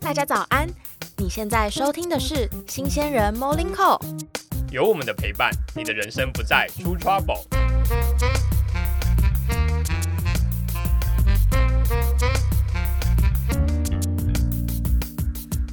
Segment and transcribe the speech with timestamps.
[0.00, 0.66] 大家早安！
[1.18, 4.00] 你现在收听的是新鲜人 Morning Call。
[4.72, 7.42] 有我们的陪伴，你的人生不再出 trouble。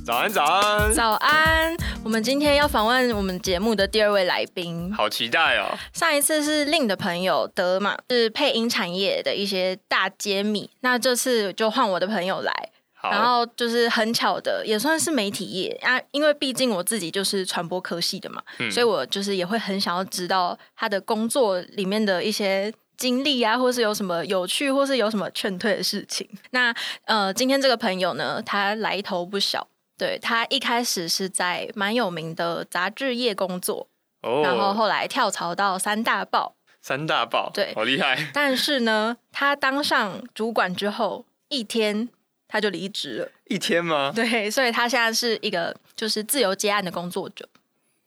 [0.06, 1.78] 早安，早安，早安！
[2.04, 5.78] 我们今天要访问我们节目的第二位来宾，好期待哦！
[5.94, 10.70] 上一次是令的朋友德嘛，是配音产业的一些大揭秘。
[10.82, 12.70] 那这次就换我的朋友来，
[13.04, 18.42] 然后就是很巧的，也算是媒体业啊，因为毕竟我自己就是传播科系的嘛，
[18.72, 26.28] 所以我就是也会很想要知道他的工作里面的一些经历啊，或是有什么有趣，或是有什么劝退的事情。
[26.52, 26.74] 那
[27.06, 29.68] 呃，今天这个朋友呢，他来头不小。
[30.00, 33.88] 对他一开始是在蛮有名的杂志业工作，
[34.22, 36.54] 哦，然后后来跳槽到三大报。
[36.84, 38.30] 三大报，对，好厉害。
[38.32, 42.10] 但是呢，他当上主管之后，一天
[42.48, 43.32] 他就离职了。
[43.46, 44.12] 一天吗？
[44.16, 47.48] 对，所以他现在是一个就是自由接案的工作者。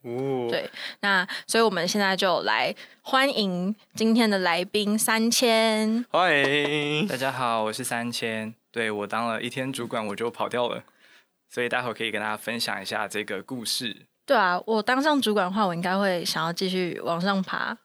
[0.02, 0.68] 哦，对，
[1.00, 6.02] 那所以我们现在就来欢迎今天的来宾三千。
[6.10, 8.54] 欢迎，大家好，我是三千。
[8.72, 10.82] 对我当了一天主管，我就跑掉了。
[11.50, 14.06] 所以待会可以跟大家分享一下这个故事。
[14.24, 17.76] 对啊，我当上主管的话，我应该会想要继续往上爬。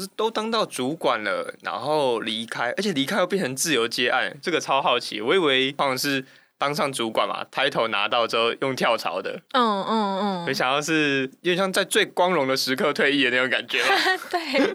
[0.00, 5.20] 不是都当到主管了，然后离开，而且离开又变成自由接案，这个超好奇。
[5.20, 6.24] 我以为好像是
[6.56, 9.42] 当上主管嘛，title 拿到之后用跳槽的。
[9.52, 10.46] 嗯嗯嗯。
[10.46, 13.82] 没想到是有点像在最光荣的时刻退役的那种感觉。
[14.30, 14.74] 对。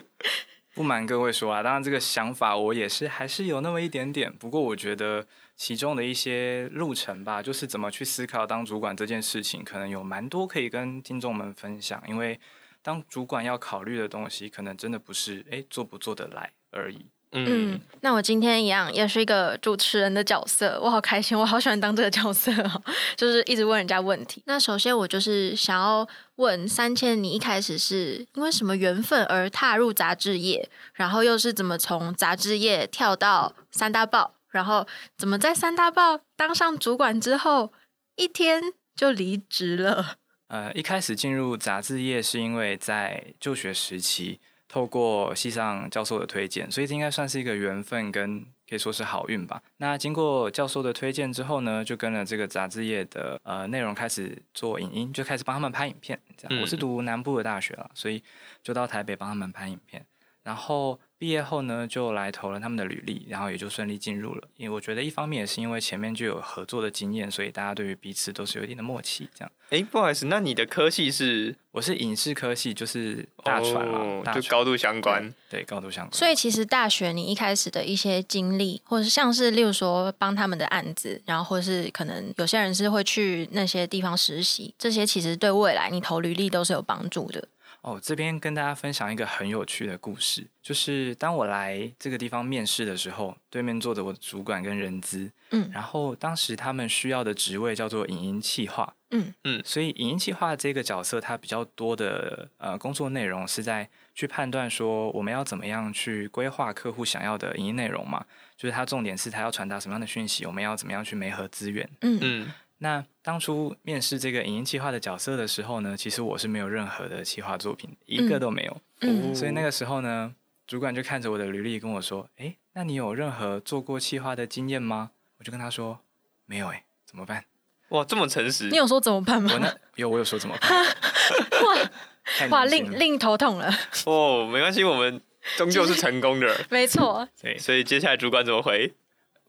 [0.76, 4.32] 不瞒各位说啊，当然这个想法我也是还是有那么一点点。
[4.32, 5.26] 不过我觉得。
[5.58, 12.04] 其中的一些路程吧，就是怎么去思考当主管这件事情，可能有蛮多可以跟听众们分享。
[12.10, 12.38] 因为
[12.86, 17.08] 当主管要考虑的东西，可能真的不是哎做不做得来而已。
[17.32, 22.84] 嗯，那我今天一样也是一个主持人的角色，我好开心，我好喜欢当这个角色哦，
[23.18, 24.44] 就是一直问人家问题。
[24.46, 34.36] 那首先我就是想要问三千，你一开始是因为什么缘分而踏入杂志业，然后又是怎么从杂志业跳到三大报？
[34.52, 34.88] 然后
[35.18, 37.74] 怎么在三大报当上主管之后，
[38.16, 38.62] 一天
[38.96, 40.18] 就离职了？
[40.56, 44.40] 呃，一开始进入杂志业是因为在就学时期，
[44.70, 48.40] 透过系上教授的推荐，所以这应该算是一个缘分，跟
[48.70, 49.62] 可以说是好运吧。
[49.78, 56.18] 那经过教授的推荐之后呢，就跟了这个杂志业的呃内容开始做影音，就开始帮他们拍影片。
[56.38, 58.24] 这样，我是读南部的大学了，所以
[58.64, 60.06] 就到台北帮他们拍影片，
[60.46, 60.98] 然后。
[61.18, 64.44] 毕业后呢，就来投了他们的履历，然后也就顺利进入了。
[64.58, 69.30] 因为我觉得一方面也是因为前面就有合作的经验，所以大家对于彼此都是有一定的默契。
[69.34, 71.56] 这样，哎，不好意思，那你的科系是？
[71.72, 75.34] 我是影视科系，就是大传嘛，就高度相关。
[75.50, 76.14] 对，高度相关。
[76.14, 87.48] 所以其实大学你一开始的一些经历，或者是像是例如说帮他们的案子，然后或是可能有些人是会去那些地方实习，这些其实对未来你投履历都是有帮助的。
[87.86, 99.32] 哦，这边跟大家分享一个很有趣的故事，就是当我来这个地方面试的时候，对面坐着我的主管跟人资，嗯，然后当时他们需要的职位叫做影音企划，嗯。
[99.44, 108.26] 嗯，所以影音企划这个角色，它比较多的呃工作内容是在去判断说我们要怎么样去规划客户想要的影音内容嘛，
[108.58, 112.18] 就是它重点是它要传达什么样的讯息，我们要怎么样去媒合资源，嗯。
[112.20, 112.52] 嗯。
[112.80, 118.82] 那当初面试这个影音企划的角色的时候呢，其实我是没有任何的企划作品，一个都没有。
[119.02, 120.34] 嗯，所以那个时候呢，
[120.68, 126.00] 主管就看着我的履历跟我说：“哎，那你有任何做过企划的经验吗？”我就跟他说
[126.46, 127.46] ：“没有，哎，怎么办？”
[127.90, 128.68] 哇，这么诚实！
[128.70, 129.52] 你有说怎么办吗？
[129.54, 130.70] 我那有，我有说怎么办？
[131.64, 133.72] 哇哇，令令头痛了。
[134.06, 135.22] 哦，没关系，我们
[135.56, 136.54] 终究是成功的。
[136.70, 137.28] 没错。
[137.42, 138.94] 对，所以接下来主管怎么回？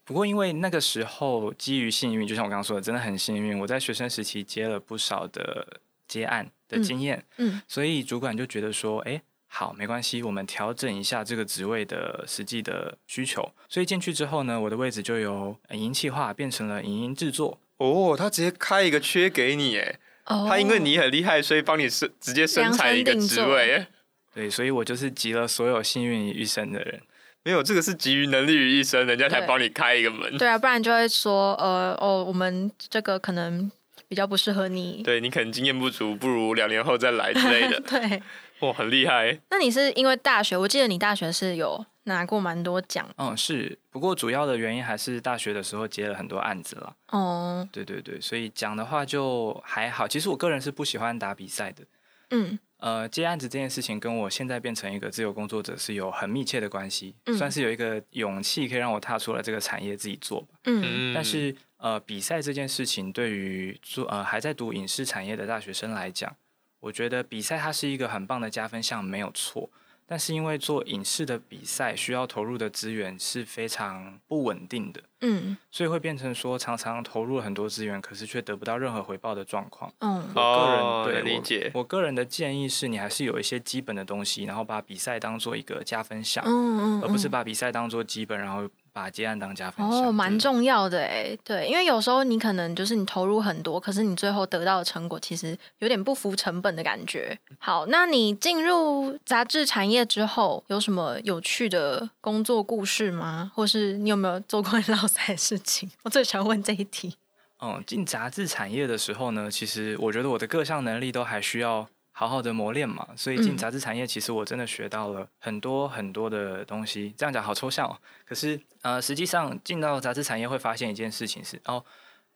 [0.06, 13.53] 不过，因为那个时候基于幸运，就像我刚刚说的，真的很幸运，我在学生时期接了不少的接案的经验，嗯，所以主管就觉得说，哎，好，没关系，我们调整一下这个职位的实际的需求。
[13.69, 17.59] 所以进去之后呢，我的位置就由影音企划变成了影音制作。
[17.78, 23.85] 哦，他直接开一个缺给你，哎，他因为你很厉害，所以帮你生直接生产一个职位。
[24.32, 27.03] 对，所以我就是集了所有幸运于一身的人。
[27.46, 30.37] 没有，这个是集于能力于一身，人家才帮你开一个门。
[30.37, 33.70] 对啊，不然就会说，呃，哦，我们这个可能
[34.08, 35.00] 比较不适合你。
[35.04, 37.78] 对你可能经验不足，不如两年后再来之类的。
[37.87, 38.20] 对，
[38.58, 39.38] 哇，很厉害。
[39.50, 40.56] 那你是因为大学？
[40.56, 43.08] 我记得你大学是有拿过蛮多奖。
[43.16, 43.78] 嗯，是。
[43.93, 46.96] 不过主要的原因还是大学的时候接了很多案子了。
[47.10, 47.69] 哦。
[47.70, 50.08] 对对对，所以讲的话就还好。
[50.08, 51.84] 其实我个人是不喜欢打比赛的。
[52.31, 52.58] 嗯。
[52.78, 60.49] 呃，接案子这件事情跟我现在变成一个自由工作者是有很密切的关系，算是有一个勇气可以让我踏出了这个产业自己做吧。
[60.64, 66.37] 嗯，但是呃，比赛这件事情对于做呃还在读影视产业的大学生来讲，
[66.81, 69.70] 我觉得比赛它是一个很棒的加分项，没有错。
[70.06, 79.93] 但是因为做影视的比赛需要投入的资源是非常不稳定的，嗯，所以会变成说常常投入了很多资源，可是却得不到任何回报的状况。
[79.99, 88.69] 嗯，我个人对理解，我个人的建议是你还是有一些基本的东西，然后把比赛当做一个加分项，嗯嗯，而不是把比赛当做基本，然后。
[88.96, 97.38] 把接案当加分哦，蛮重要的哎，对，因为有时候你可能就是你投入很多，可是你最后得到的成果其实有点不符成本的感觉。
[97.58, 103.52] 好，那你进入杂志产业之后，有什么有趣的工作故事吗？
[103.54, 105.90] 或是你有没有做过老塞的事情？
[106.04, 107.16] 我最喜欢问这一题。
[107.60, 111.87] 嗯，进杂志产业的时候呢，其实我觉得我的各项能力都还需要。
[112.19, 117.13] 好好的磨练嘛，所以进杂志产业，其实我真的学到了很多很多的东西。
[117.15, 121.85] 这样讲好抽象哦，可是呃，实际上进到杂志产业会发现一件事情是哦，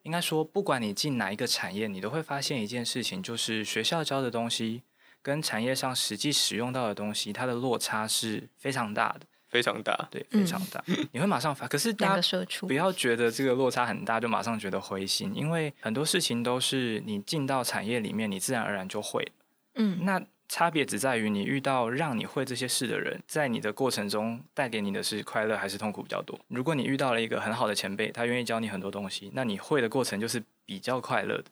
[0.03, 4.82] 应该说不管你进哪一个产业，你都会发现一件事情，就是学校教的东西
[5.23, 10.85] 跟产业上实际使用到的东西，它的落差是非常大的，非常大，对，非常大。
[11.12, 19.27] 你会马上发，可是大家不要觉得这个落差很大就马上觉得灰心，因为很多事情都是你进到产业里面，你自然而然就会。
[19.75, 26.38] 嗯，那差别只在于你遇到让你会这些事的人，在你的过程中带给你的是快乐还是痛苦比较多。
[26.49, 31.44] 如果你遇到了一个很好的前辈，他愿意教你很多东西，那你会的过程就是比较快乐的。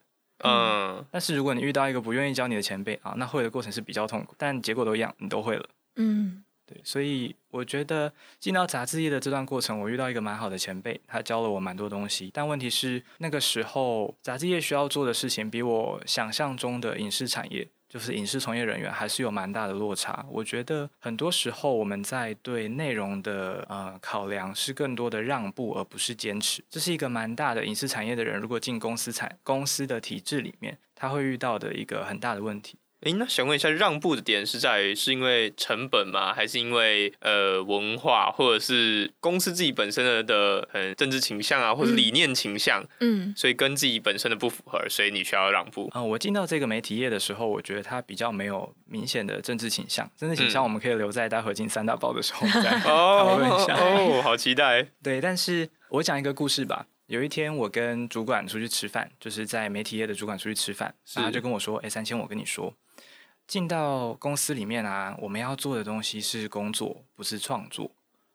[0.44, 5.68] 嗯，但是如果你遇到一个不愿意教你的前辈啊，那会的过程是比较痛苦，但结果都一样，你都会了。
[5.96, 12.30] 嗯，对，所以我觉得进到杂志业的这段过程，我遇到一个蛮好的前辈，他教了我蛮多东西。
[12.32, 17.68] 但问题是那个时候杂志业需要做的事情，比我想象中的影视产业。
[17.88, 20.24] 就是影视从业人员还是有蛮大的落差。
[20.30, 26.62] 我觉得很多时候我们在对内容的呃考量是更多的让步，而不是坚持。
[26.68, 32.78] 这是一个蛮大的影视产业的人，如果进公司产公司的体制里面，他会遇到的一个很大的问题。
[33.02, 36.34] 诶，那想问一下，让步的点是在于是因为成本吗？
[36.34, 42.84] 还是因为呃文化，或者是公司自己本身的的很政治倾向啊，或者理念倾向？
[42.98, 45.88] 嗯，所以跟自己本身的不符合，所以你需要让步。
[45.92, 50.10] 啊，我进到这个媒体业的时候，我觉得它比较没有明显的政治倾向。
[50.16, 53.76] 政治倾向我们可以留在待会进三大报的时候再 讨论一下。
[53.76, 54.88] 哦，好期待。
[55.04, 56.86] 对，但是我讲一个故事吧。
[57.08, 62.72] 有一天，我跟主管出去吃饭，就是在媒体业的主管出去吃饭，然后就跟我说：“哎，三千，我跟你说。”
[63.48, 67.90] 进到公司里面啊，我们要做的东西是工作，不是创作。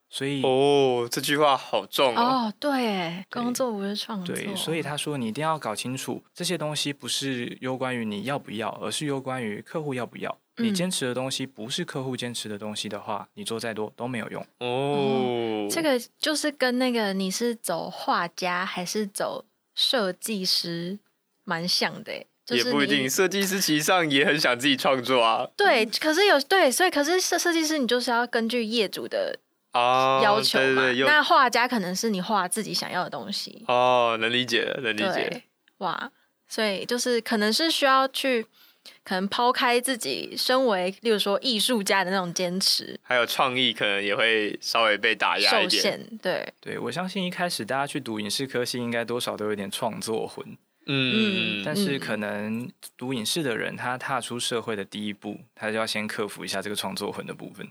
[0.09, 2.51] 所以哦，这句话好重哦。
[2.59, 4.35] 对，工作不是创作。
[4.35, 10.35] 对，所以他说你一定要搞清楚，这些东西不是攸关于你要不要，而是攸关于客户要不要。
[10.57, 14.45] 你坚持的东西不是客户坚持的东西的话，你做再多都没有用。
[14.59, 20.99] 哦，这个就是跟那个你是走画家还是走设计师
[21.43, 22.25] 蛮像的。
[22.49, 25.47] 也不一定，设计师其实上也很想自己创作啊。
[25.55, 29.39] 对，可是有对，所以可是设设计师，你就是要根据业主的
[29.73, 30.91] 要求嘛。
[31.05, 33.63] 那画家可能是你画自己想要的东西。
[33.69, 35.43] 哦，能理解，能理解。
[35.77, 36.11] 哇，
[36.45, 38.45] 所以就是可能是需要去，
[39.03, 45.99] 可能抛开自己身为，例如说艺术家的那种坚持，还有创意，可能也会稍微被打压一点。
[46.21, 50.57] 对，对我相信一开始大家去读影视科系，应该多少都有点创作魂。
[50.85, 57.65] 嗯，但是可能读影视的人，他踏出社会的第一步，他就要先克服一下这个创作魂的部分。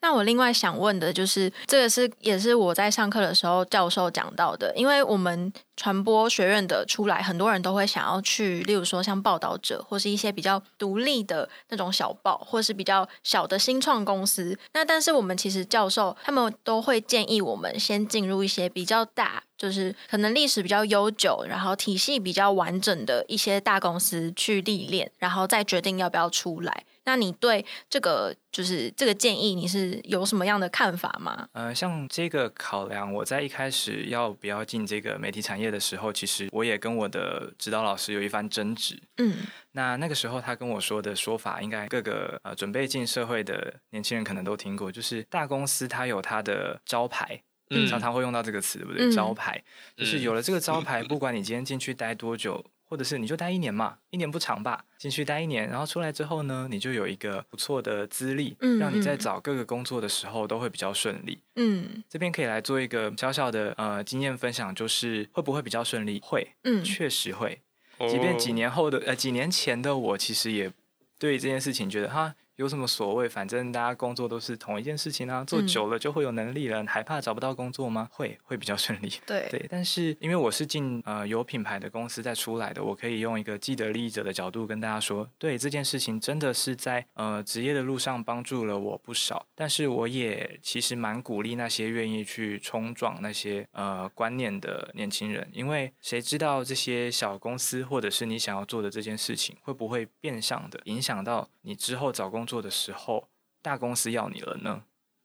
[0.00, 14.56] 那我另外想问的就是，这个是也是我在上课的时候教授讲到的，因为我们传播学院的出来，很多人都会想要去，例如说像报道者，或是一些比较独立的那种小报，或是比较小的新创公司。
[14.72, 26.84] 那但是我们其实教授他们都会建议我们先进入一些比较大，就是可能历史比较悠久，然后体系比较完整的一些大公司去历练，然后再决定要不要出来。
[27.08, 31.48] 那你对这个就是这个建议，你是有什么样的看法吗？
[31.52, 39.00] 呃，像这个考量，我在一开始要不要进这个媒体产业的时候，其实我也跟我的指导老师有一番争执。
[39.16, 39.38] 嗯，
[39.72, 49.10] 那那个时候他跟我说的说法，应该各个呃准备进社会的年轻人可能都听过，就是大公司它有它的招牌，嗯常常会用到这个词，对不对？
[49.10, 49.64] 招牌
[49.96, 52.62] 就是有了这个招 牌，不管你今天进去待多久。
[52.88, 61.40] 或者是你就待一年嘛，一年不长吧，进去待一年，然后出来之后呢，你就有一个不错的资历，让你在找各个工作的时候都会比较顺利。
[61.56, 66.18] 嗯，这边可以来做一个小小的呃经验分享，就是会不会比较顺利？
[66.22, 67.60] 会，嗯，确实会。
[68.08, 70.72] 即便几年后的呃几年前的我，其实也
[71.18, 72.34] 对这件事情觉得哈。
[72.58, 73.28] 有什么所谓？
[73.28, 76.84] 反正大家工作都是同一件事情啊，做久了就会有能力了。
[76.86, 78.08] 还怕找不到工作吗？
[78.10, 79.12] 会，会比较顺利。
[79.24, 89.46] 对对，但是因为我是进呃有品牌的公司再出来的，我可以用一个既得利益者的角度跟大家说，对这件事情真的是在呃职业的路上帮助了我不少。
[89.54, 103.28] 但是我也其实蛮鼓励那些愿意去冲撞那些呃观念的年轻人，因为谁知道这些小公司或者是你想要做的这件事情，会不会变相的影响到你之后找工做的时候，
[103.60, 104.82] 大公司要你了呢？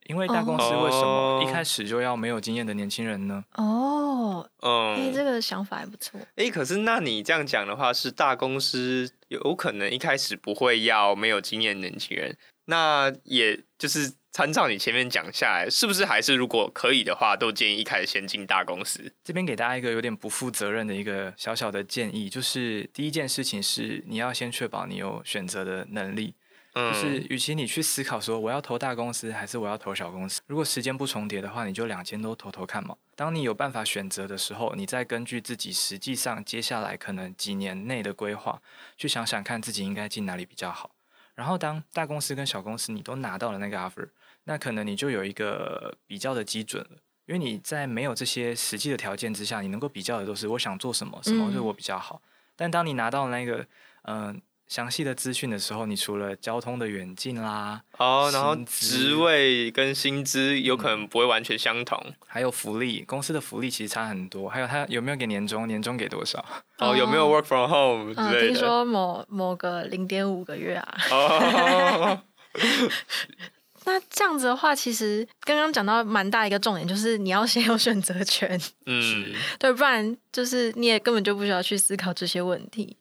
[0.08, 3.46] 因为大公司为什么一开始就要没有经验的年轻人呢？
[3.53, 6.20] 哦，嗯，哎，这个想法还不错。
[6.36, 19.13] 哎，可是那你这样讲的话，是大公司有可能一开始不会要没有经验的年轻人，那也就是参照你前面讲下来，是不是还是如果可以的话，都建议一开始先进大公司？
[19.24, 26.36] 这边给大家一个有点不负责任的一个小小的建议，就是第一件事情是你要先确保你有选择的能力。
[26.74, 32.98] 就是，与其你去思考说我要投大公司还是我要投小公司，如果时间不重叠的话，你就两间都投投看嘛。
[33.15, 38.60] 当你有办法选择的时候，你再根据自己实际上接下来可能几年内的规划，
[38.98, 40.89] 去想想看自己应该进哪里比较好。
[41.36, 44.10] 然后当大公司跟小公司你都拿到了那个 offer，
[44.46, 52.20] 那可能你就有一个比较的基准了，因为你在没有这些实际的条件之下，你能够比较的都是我想做什么，什么对我比较好。
[52.56, 53.68] 但当你拿到那个，
[54.06, 54.42] 嗯。
[54.67, 66.43] 详细的资讯的时候，你除了交通的远近啦，哦，然后职位跟薪资有可能不会完全相同，还有福利，公司的福利其实差很多，还有他有没有给年终，年终给多少，
[66.79, 72.22] 哦，有没有 work from home 之类的，听说某某个零点五个月啊，哦，
[73.86, 82.98] 那这样子的话，其实刚刚讲到蛮大一个重点，就是你要先有选择权，嗯，对，不然就是你也根本就不需要去思考这些问题。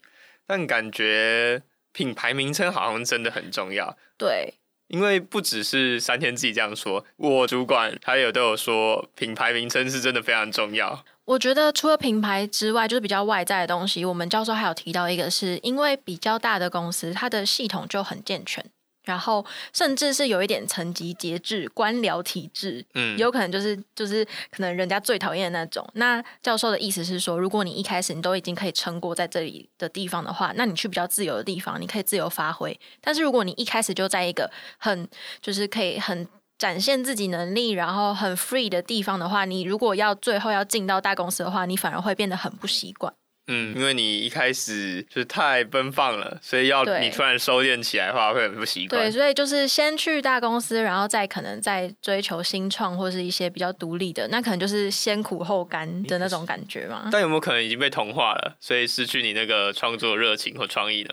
[0.46, 4.54] 但感觉品牌名称好像真的很重要，对，
[4.88, 11.04] 因为不只是三天自己这样说，我主管他有都有说品牌名称是真的非常重要。
[11.24, 18.64] 我觉得除了品牌之外，就是比较外在的东西，我们教授还有提到一个，是因为比较大的公司，它的系统就很健全。
[19.04, 25.86] 然后，甚至是有一点层级节制、官僚体制，嗯，有可能就是就是可能人家最讨厌的那种。
[25.94, 32.78] 那教授的意思是说，如果你一开始你都已经可以撑过在这里的地方的话，那你去比较自由的地方，你可以自由发挥。
[33.00, 35.08] 但是如果你一开始就在一个很
[35.40, 43.12] 就是可以很展现自己能力，然后很 free 的地方的话，你如果要最后要进到大公司的话，你反而会变得很不习惯。
[43.48, 49.02] 嗯，因为你一开始就是太奔放了，所以要你突然收敛起来的话，会很不习惯。
[49.02, 57.08] 对，所以就是先去大公司，然后再可能再追求新创或是一些比较独立的，那可能就是先苦后甘的那种感觉嘛。
[57.10, 61.10] 但有没有可能已经被同化了，所以失去你那个创作热情和创意呢？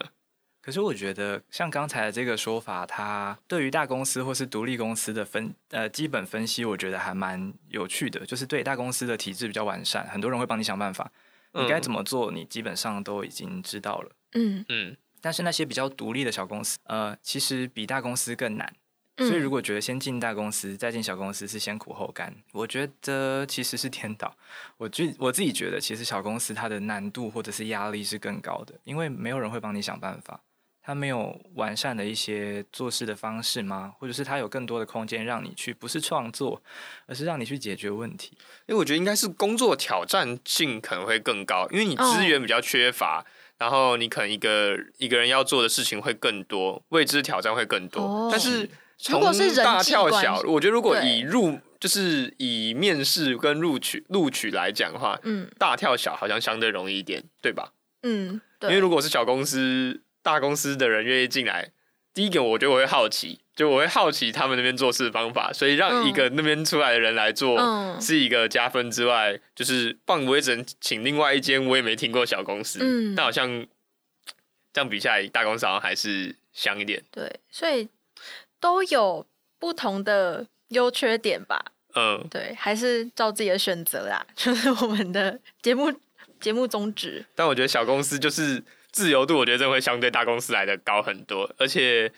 [0.62, 8.24] 可是我觉得，像刚才的这个说法，它对于大公司或是独立公司的分呃基本分析，我觉得还蛮有趣的。
[8.24, 11.10] 就是对大公司的体制比较完善，很多人会帮你想办法。
[11.54, 12.32] 你该怎么做？
[12.32, 14.12] 你基本上都已经知道了。
[14.34, 14.98] 嗯嗯。
[15.22, 18.74] 但是那些比较独立的小公司，呃，其实比大公司更难。
[19.18, 24.34] 所以如果觉得先进大公司再进小公司是先苦后甘，我觉得其实是颠倒。
[24.78, 30.40] 我觉我自己觉得，其实小公司它的难度或者是压力是更高的，因为没有人会帮你想办法。
[30.90, 33.94] 他没有完善的一些做事的方式吗？
[34.00, 36.60] 或者是他有更多的空间让你去，不是创作，
[37.06, 38.32] 而是让你去解决问题？
[38.66, 43.24] 因为我觉得应该是工作挑战性可能会更高，因为你资源比较缺乏，
[43.60, 48.28] 然后你可能一个一个人要做的事情会更多，未知挑战会更多。
[48.32, 48.68] 但是
[48.98, 49.22] 从
[49.64, 57.74] 大跳小，我觉得如果以入就是以面试跟录取录取来讲的话，嗯，大跳小好像相对容易一点，对吧？
[58.02, 60.02] 嗯，因为如果是小公司。
[60.22, 61.72] 大公司的人愿意进来，
[62.14, 67.58] 第一个我觉得我会好奇，就我会好奇他们那边做事的方法，所以让一个那边出来的人来做
[68.02, 73.66] 是一个加分之外，就是棒我也只能请另外一间我也没听过小公司，嗯，但好像
[74.74, 77.02] 这样比下来，大公司好像还是香一点。
[77.10, 77.88] 对，所以
[78.60, 79.26] 都有
[79.58, 81.64] 不同的优缺点吧。
[81.96, 85.94] 嗯，对，还是照自己的选择啦， 就是我们的节目
[86.40, 87.26] 节目宗旨。
[87.34, 88.62] 但我觉得小公司就是。
[88.92, 92.12] 自由度，我觉得这会相对大公司来的高很多，而且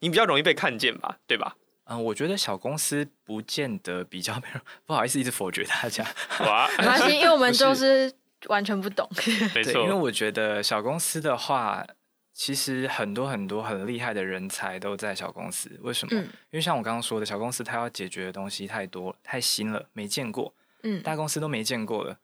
[0.00, 1.56] 你比较容易被看见吧，对吧？
[1.88, 4.42] 嗯，我觉得小公司不见得比较
[4.84, 6.04] 不好意思，一直否决大家。
[6.40, 8.12] 哇， 没关系，因为我们就是
[8.48, 9.08] 完全不懂。
[9.54, 11.86] 没错，因为我觉得小公司的话，
[12.32, 15.78] 其实很多很多很厉害的人才都在小公司。
[15.82, 16.20] 为什么？
[16.20, 20.52] 因为像我刚刚说的，小公司它要解决的东西太多太新了，没见过。
[20.82, 22.18] 嗯，大公司都没见过了，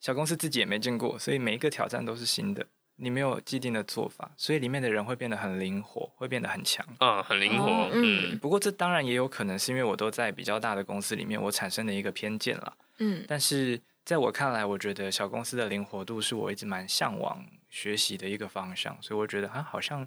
[0.00, 2.66] 小公司自己也没见过，所以每一个挑战都是新的。
[3.00, 6.84] 你没有既定的做法，所以里面的人会变得很灵活，会变得很强。
[6.98, 7.88] 嗯，很灵活。
[7.92, 12.74] 嗯，不过这当然也有可能是因为我都在比较大的公司里面，我产生的一个偏见了。
[12.98, 20.06] 嗯，但是在我看来，我觉得小公司的灵活度是我一直蛮向往学习的一个方向，所以我觉得啊，好像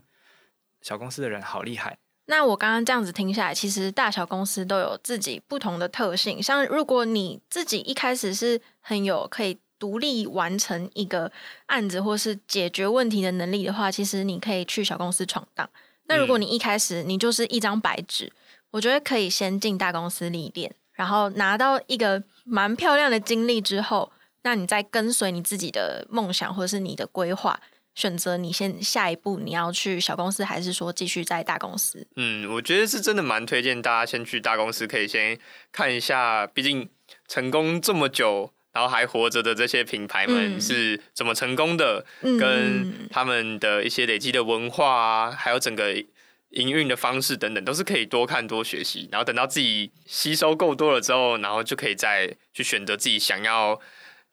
[0.81, 1.97] 小公司的人好厉害。
[2.25, 6.43] 那我刚刚这样子听下来，其实大小公司都有自己不同的特性。
[6.43, 9.57] 像如果你自己一开始是很有可以。
[9.81, 11.31] 独立完成一个
[11.65, 15.67] 案子或是解决问题的能力的话，其实你可以去小公司闯荡。
[16.05, 18.31] 那如果你一开始你就是一张白纸，
[18.69, 24.11] 我觉得可以先进大公司历练，然后拿到一个蛮漂亮的经历之后，
[24.43, 27.59] 那你再跟随你自己的梦想或者是你的规划，
[27.95, 32.05] 选择你先下一步你要去小公司，还是说继续在大公司？
[32.17, 35.39] 嗯，我觉得是真的蛮推荐大家先去大公司，可以先
[35.71, 36.87] 看一下，毕竟
[37.27, 38.51] 成功这么久。
[38.73, 42.05] 然后还活着的这些品牌们是怎么成功的？
[42.21, 45.93] 跟他们的一些累积的文化啊，还有整个
[46.49, 49.07] 营运的方式等等，都是可以多看多学习。
[49.11, 53.79] 然后等到自己吸收够多了之后，然后就可以再去选择自己想要。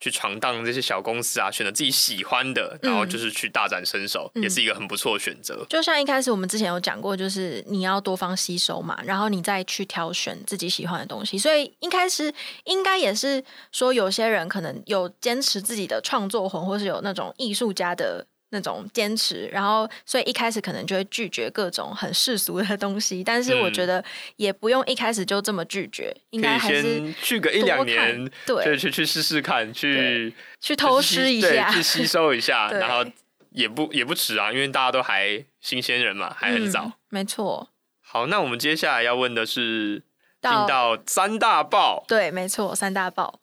[0.00, 5.66] 去闯荡这些小公司啊，选择自己喜欢的，然后就是去大展身手，也是一个很不错的选择。
[5.68, 11.36] 就像一开始我们之前有讲过，就是你要多方吸收嘛，然后你再去挑选自己喜欢的东西。
[11.38, 12.32] 所以一开始
[12.64, 18.26] 应该也是说，有些人可能有坚持自己的创作魂，或是有那种艺术家的。
[18.50, 24.02] 那种坚持，然后所以一开始可能就会拒绝各种很世俗的东西，但是我觉得
[24.36, 33.08] 也不用一开始就这么拒绝，应该还是去个一两年，对，去去试试看，去去偷师一下，去吸收一下，然后
[33.50, 37.68] 也不也不迟啊，因为大家都还新鲜人嘛，还很早，没错。
[38.00, 40.02] 好，那我们接下来要问的是
[40.40, 43.40] 进到三大报，对，没错，三大报。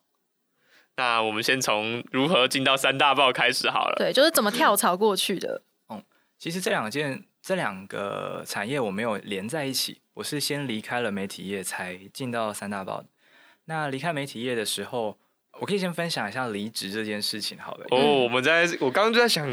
[0.98, 3.96] 那我们先从如何进到三大报开始好了。
[3.98, 5.62] 对，就是怎么跳槽过去的。
[5.90, 6.02] 嗯，
[6.38, 13.04] 其实这两件、这两个产业我没有连在一起，我是先离开了媒体业才进到三大报。
[13.66, 15.18] 那离开媒体业的时候，
[15.60, 17.86] 我可以先分享一下离职这件事情好了。
[17.90, 19.46] 哦，我们在我刚刚就在想，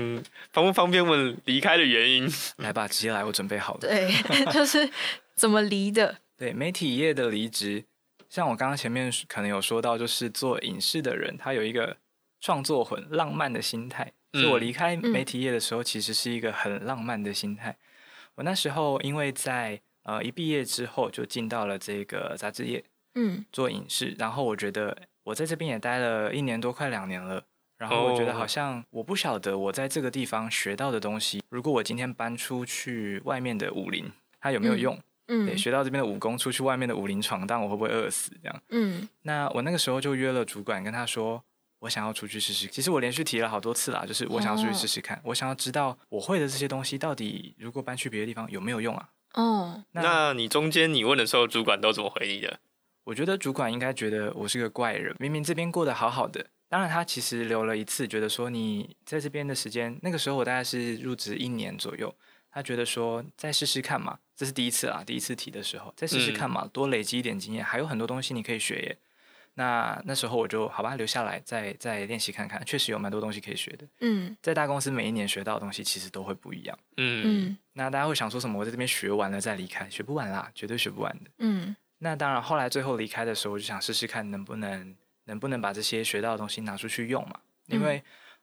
[0.52, 2.30] 方不方便问离开的原因？
[2.58, 3.80] 来吧，直接来，我准备好了。
[3.80, 4.12] 对，
[4.52, 4.88] 就是
[5.34, 6.18] 怎么离的？
[6.36, 7.84] 对，媒体业的离职。
[8.32, 11.94] 像我刚刚前面可能有说到，就是做影视的人，他有一个
[12.40, 14.10] 创作很浪漫的心态。
[14.32, 17.76] 所以我离开媒体业的时候，其实是一个很浪漫的心态。
[18.36, 22.82] 我那时候因为在呃一毕业之后就进到了这个杂志业，
[23.16, 24.16] 嗯，做影视。
[24.18, 27.44] 然后我觉得我在这边也待了一年多，快两年了。
[27.76, 34.94] 然后我觉得好像我不晓得我在这个地方学到的东西，如果我今天搬出去外面的武林，它有没有用？
[34.94, 35.02] 嗯，
[35.56, 38.30] 学到这边的武功，出去外面的武林闯荡，我会不会饿死？
[38.42, 41.42] 这样，嗯，那我那个时候就约了主管，跟他说，
[41.80, 42.66] 我想要出去试试。
[42.66, 49.08] 其实我连续提了好多次啦，就是我想要出去试试看，我想要知道我会的这些东西到底如果搬去别的地方有没有用啊？
[49.34, 52.58] 哦，那你中间你问的时候，主管都怎么回你的？
[53.04, 56.46] 我觉得主管应该觉得我是个怪人，明明这边过得好好的。
[56.68, 62.14] 当然，他其实留了一次，觉得说你在这边的时间，那个时候我大概是入职一年左右。
[62.52, 68.98] 他觉得说再试试看嘛，这是第一次啊，第一次提的时候再试试看嘛，多累积一点经验，还有很多东西你可以学耶。
[69.54, 73.86] 那那时候我就好吧，留下来再再练习看看，确实有蛮多东西可以学的。
[74.00, 76.78] 嗯，在大公司每一年学到的东西其实都会不一样。
[76.96, 78.58] 嗯嗯，那大家会想说什么？
[78.58, 81.30] 我在这边学完了再离开，学不完啦，绝对学不完的。
[81.38, 88.02] 嗯，那当然，后来最后离开的时候，我就想试试看能不能能不能把这些学到的东西拿出去用嘛，因为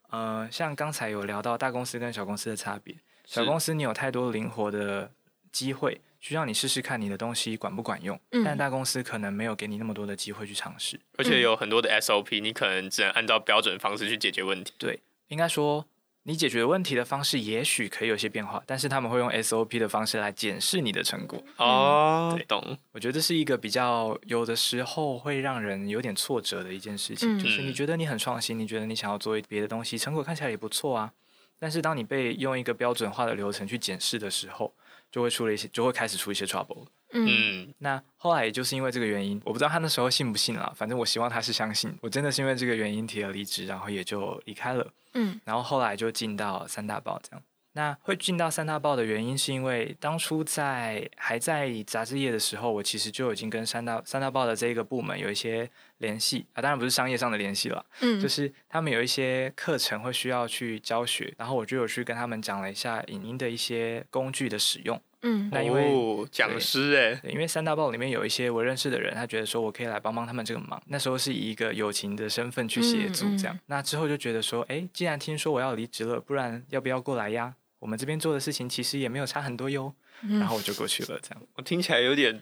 [0.10, 2.95] 呃，像刚才有聊到大公司跟小公司的差别。
[3.30, 5.12] 小公司你有太多灵活的
[5.52, 8.20] 机会，需要你试试看你的东西管不管用。
[8.44, 14.74] 但大公司可能没有给你那么多的机会去尝试，而且有很多的 SOP，你可能只能按照标准方式去解决问题。
[14.80, 15.86] 对，应该说
[16.24, 21.39] 你解决问题的方式也许可以有些变化，但是他们会用 SOP 的方式来检视你的成果。
[21.58, 22.76] 哦，懂。
[22.94, 31.13] 我觉得这是一个比较有的时候会让人有点挫折的一件事情，就是你觉得你很创新，你觉得你想要做别的东西，成果看起来也不错啊。
[31.60, 34.74] 但是当你被用一个标准化的流程去检视的时候，
[35.12, 36.86] 就会出了一些，就会开始出一些 trouble。
[37.12, 41.91] 嗯，那后来也就是因为这个原因，我不知道他那时候信不信啦，反正我希望他是相信。
[42.02, 44.88] 我真的是因为这个原因提了离职，然后也就离开了。
[45.15, 47.43] 嗯，然后后来就进到三大报这样。
[47.74, 56.46] 那会进到三大报的原因，是因为当初在还在杂志业的时候，我其实就已经跟三大三大报的这个部门有一些联系。
[56.54, 77.56] 啊，当然不是商业上的联系了，嗯，就是他们有一些课程会需要去教学，然后我就有去跟他们讲了一下影音的一些工具的使用，嗯，那因为讲师哎，因为三大报里面有一些我认识的人，他觉得说我可以来帮帮他们这个忙，那时候是以一个友情的身份去协助这样，那之后就觉得说，哎，既然听说我要离职了，不然要不要过来呀？
[77.80, 82.42] 我们这边做的事情其实也没有差很多哟，然后我就过去了这样，我听起来有点。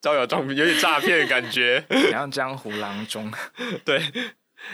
[0.00, 1.82] 招摇撞骗，有点诈骗的感觉，
[2.12, 3.32] 像江湖郎中。
[3.86, 3.98] 对，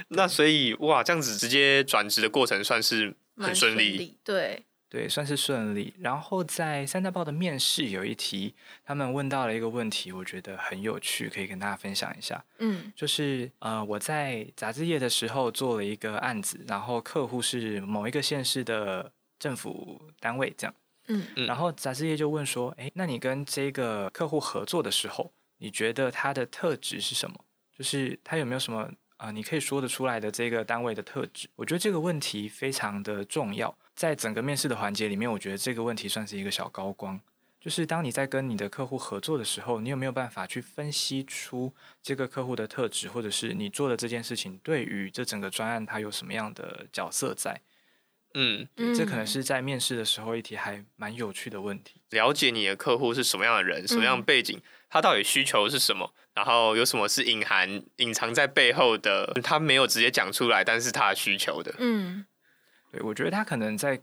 [0.08, 4.16] 那所以哇，这样子直接转职的过程算是很顺利。
[4.24, 5.94] 对对，算是顺利。
[6.00, 8.52] 然后在三大报的面试有一题，
[8.84, 12.44] 他们问到了一个问题，我觉得很有趣，可以跟大家分享一下。
[12.58, 20.74] 嗯，就是呃，我在杂志业的时候做了一个案子，然后客户是某一个县市的政府单位，这样。
[21.06, 27.36] 嗯，然后杂志业就问说：“哎，那你跟这个客户合作的时候，你觉得他的特质是什么？
[27.76, 31.48] 就是他有没有什么啊，你可以说得出来的这个单位的特质？
[31.56, 37.20] 我觉得这个问题非常的重要，在整个面试的环节里面，我觉得这个问题算是一个小高光。
[37.60, 47.60] 就是当你在跟你的客户合作的时候，你有没有办法去分析出这个客户的特质，或者是你做的这件事情对于这整个专案它有什么样的角色在？”
[48.32, 52.00] 嗯，这可能是在面试的时候一题还蛮有趣的问题。
[52.08, 54.58] 了解你的客户是什么样的人，什么样的背景，
[54.88, 61.74] 他到底需求是什么，然后有什么是隐含、隐藏在背后的，他没有直接讲出来，但是他的需求的。
[61.78, 62.24] 嗯，
[62.92, 64.00] 对，我觉得他可能在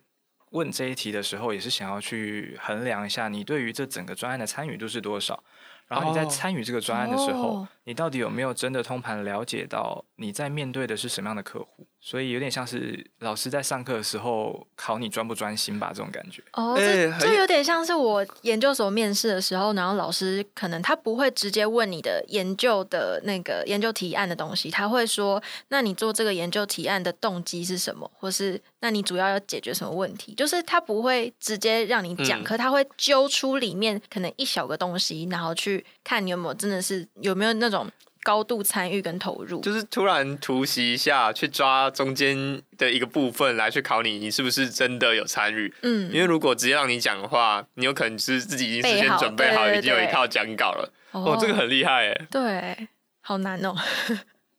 [0.52, 5.44] 问这一题的时候，也是想要去衡量一下你对于这整个专案的参与度是多少。
[5.88, 11.88] 然后你在参与这个专案的时候，你到底有没有真的通盘了解到你在面对的是什么样的客户？
[12.00, 16.42] 所以有点像是老师在上课的时候考你专不专心吧，这种感觉。
[16.54, 28.10] 哦，这这有点像是我研究所面试的时候，然后老师可能他不会直接问你的研究的那个研究提案的东西，他会说：“那你做这个研究提案的动机是什么？
[28.18, 37.90] 或是那你主要要解决什么问题？”就是他不会直接让你讲，可他会揪出里面可能一小个东西，然后去看你有没有真的是有没有那种。
[38.24, 45.74] 高度参与跟投入，就是突然突袭一下，去抓中间的一个部分来去考你，你是不是真的有参与？
[45.84, 50.92] 嗯，因为如果直接让你讲的话，你有可能是自己已经事先准备好，已经有一套讲稿了。
[51.12, 52.28] 哦，这个很厉害哎。
[52.30, 52.90] 对，
[53.22, 53.74] 好难哦。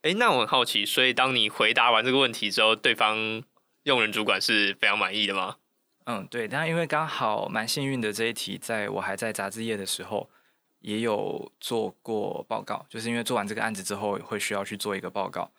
[0.00, 3.42] 哎，那我很好奇，所以当你回答完这个问题之后，对方
[3.83, 5.57] 用人主管是非常满意的吗？
[6.07, 6.48] 嗯，对。
[6.48, 10.31] 但因为刚好蛮幸运的，这一题在我还在杂志业的时候。
[10.80, 15.50] 也有做过报告，就是因为做完这个案子之后会需要去做一个报告，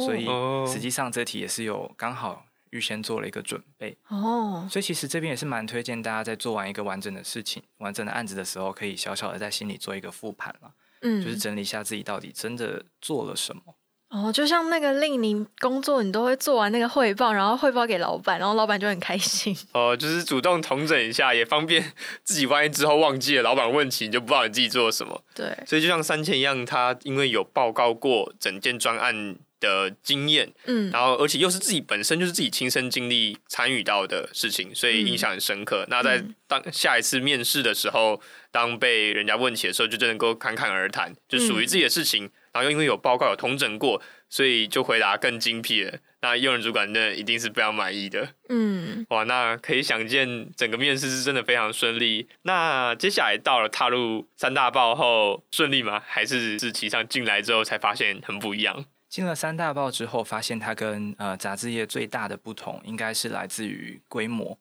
[0.00, 0.26] 所以
[0.66, 3.96] 实际上这题也是有刚好预先做了一个准备。
[4.08, 13.62] 哦，所以其实这边也是蛮推荐大家在做完一个完整的事情、完整的案子的时候，可以小小的在心里做一个复盘了，嗯，就是整理一下自己到底真的做了什么。
[14.10, 19.54] 哦，就像那个令你工作，你都会做完那个汇报，然后汇报给老板，然后老板就很开心。
[19.74, 21.92] 哦，就是主动重整一下，也方便
[22.24, 25.22] 自己万一之后忘记了，老板问起你就不知道你自己做了什么。
[25.34, 35.84] 对，所以就像三千一样，他因为有报告过整件专案的经验，嗯，然后而且又是自己本身就是自己亲身经历参与到的事情，所以印象很深刻。
[35.90, 38.18] 那在当下一次面试的时候，
[38.50, 42.30] 当被人家问起的时候，就真能够侃侃而谈，就属于自己的事情。
[42.58, 45.98] 然后因为有报告有同整过，所以就回答更精辟了。
[46.20, 48.28] 那用人主管那一定是非常满意的。
[48.48, 52.28] 嗯，哇，那可以想见整个面试是真的非常顺利。
[52.42, 56.02] 那接下来到了踏入三大报后顺利吗？
[56.04, 58.84] 还是是实上进来之后才发现很不一样？
[59.08, 64.58] 进了三大报之后，发现它跟呃杂志业最大的不同，应该是来自于规模。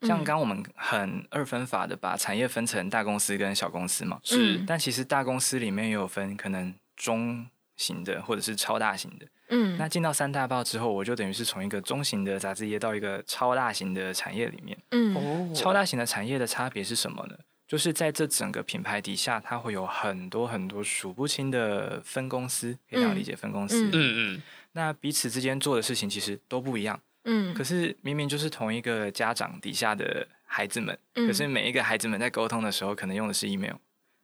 [0.00, 4.58] 像刚我们很二分法的把产业分成大公司跟小公司嘛，是。
[4.66, 6.74] 但其实大公司里面也有分可能。
[6.96, 17.36] 中型的或者是超大型的，嗯，那进到三大报之后，我就等于是从一个中型的杂志业到一个超大型的产业里面，嗯，哦，超大型的产业的差别是什么呢？
[17.66, 24.36] 就是在这整个品牌底下，它会有很多很多数不清的分公司，可以这样理解分公司，嗯。
[24.36, 33.76] 嗯，那彼此之间做的事情其实都不一样，嗯，可是明明就是同一个家长底下的孩子们，可是每一个孩子们在沟通的时候，可能用的是 email，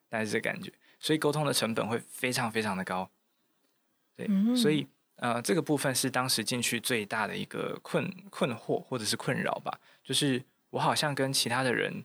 [0.08, 0.70] 但是这感觉。
[1.00, 3.10] 所以沟通的成本会非常非常的高，
[4.14, 4.86] 对，所以
[5.16, 12.04] 呃，这个部分是当时进去最大的一个困困惑或者是困扰吧，就是我好像跟其他的人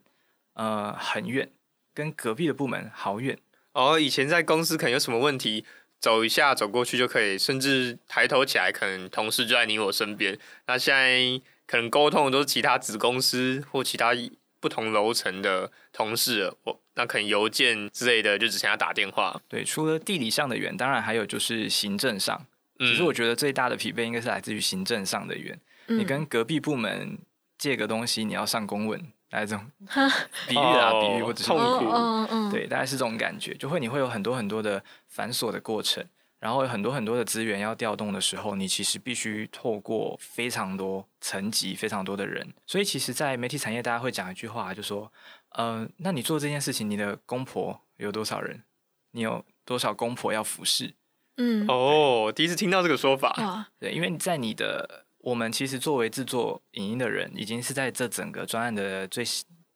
[0.53, 1.51] 呃很远，
[1.93, 3.37] 跟隔壁的部门好远。
[3.73, 5.65] 哦，以前在公司可能有什么问题，
[5.99, 10.39] 走一下走过去就可以，甚至抬头起来，可能同事就在你我身边。
[10.67, 14.13] 那现在可能沟通的都是其他子公司或其他
[14.61, 16.81] 不同楼层的同事，我。
[16.95, 19.39] 那可能邮件之类的就只剩下打电话。
[19.47, 22.45] 对，除了地理上的远，当然还有就是行政上。
[22.79, 25.57] 其实我觉得最大的疲惫应该是来自于行政上的远。
[25.87, 27.17] 你跟隔壁部门
[27.57, 29.65] 借个东西，你要上公文，大概这种
[30.47, 32.51] 比喻啊，比喻或者是痛苦。
[32.51, 36.03] 对，大概是这种感觉，就会你会有很多很多的繁琐的过程。
[36.37, 42.47] 然后有很多很多的资源要调动的时候，你其实必须透过非常多层级、非常多的人。
[42.67, 45.11] 所以，其实，在媒体产业，大家会讲一句话，就说
[45.57, 48.63] ：“呃，那你做这件事情，你的公婆有多少人？
[49.11, 50.93] 你有多少公婆要服侍？”
[51.37, 53.67] 嗯，哦，第一次听到这个说法。
[53.79, 59.25] 对，因为在你的我们其实作为制作影音的人，已经是在这整个专案的最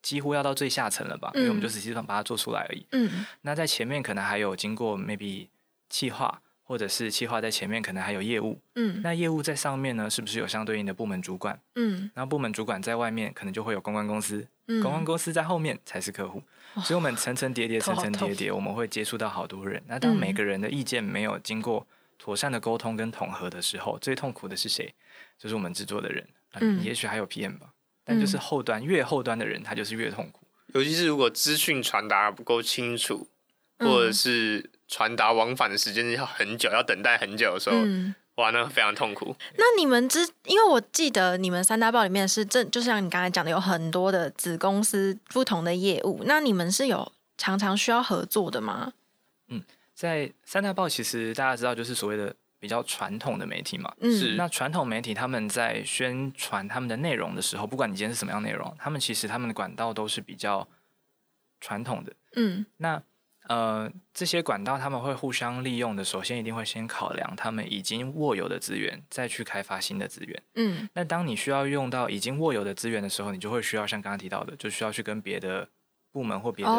[0.02, 1.32] 几乎要到最下层了吧？
[1.36, 2.86] 因为我们就实际上把它做出来而已。
[2.92, 5.48] 嗯，那在前面可能还有经过 maybe
[5.90, 6.42] 企划。
[6.70, 8.56] 或者是企划在前面，可能还有业务。
[8.76, 11.60] 嗯，那业务在上面呢，是不是有相对应的部门主管？
[11.74, 14.48] 嗯，然后部门主管在外面，可能就会有公关公司。
[14.68, 16.44] 嗯，公关公司在后面才是客户。
[16.84, 19.82] 所以，我们层层叠叠， 层层叠叠，我们会接触到好多人。
[19.88, 21.88] 那当每个人的意见没有经过
[22.20, 24.94] 妥善的沟通跟统合的时候，最痛苦的是谁？
[25.40, 26.24] 就是我们制作的人。
[26.60, 30.46] 嗯，也许还有 PM 吧，但就是后端越后端的人，他就是越痛苦。
[30.76, 33.28] 尤其是如果资讯传达不够清楚，
[33.80, 34.70] 或者是。
[34.90, 37.78] 传达往返的时间要很久，要等待很久的时候，
[38.36, 39.36] 哇，那非常痛苦。
[39.56, 48.94] 那你们之，因为我记得你们三大报里面是正，就像你刚才讲的，有很多的子公司不同的业务，那你们是有常常需要合作的吗？
[49.50, 49.62] 嗯，
[49.94, 53.94] 在三大报，其实大家知道，就是所谓的比较传统的媒体嘛。
[54.02, 54.36] 是。
[54.36, 60.68] 那传统媒体他们在宣传他们的内容的时候，不管你今天是什么样内容，他们其实他们的管道都是比较
[61.60, 62.14] 传统的。
[62.36, 62.66] 嗯。
[62.78, 63.02] 那
[63.50, 70.44] 呃，这些管道他们会互相利用的，首先一定会先考量他们已经握有的资源，再去开发新的资源。
[70.54, 75.68] 嗯，那当你需要用到已经握有的资源的时候，你就会需要像刚刚提到的，就需要去跟别的
[76.12, 76.72] 部门或别的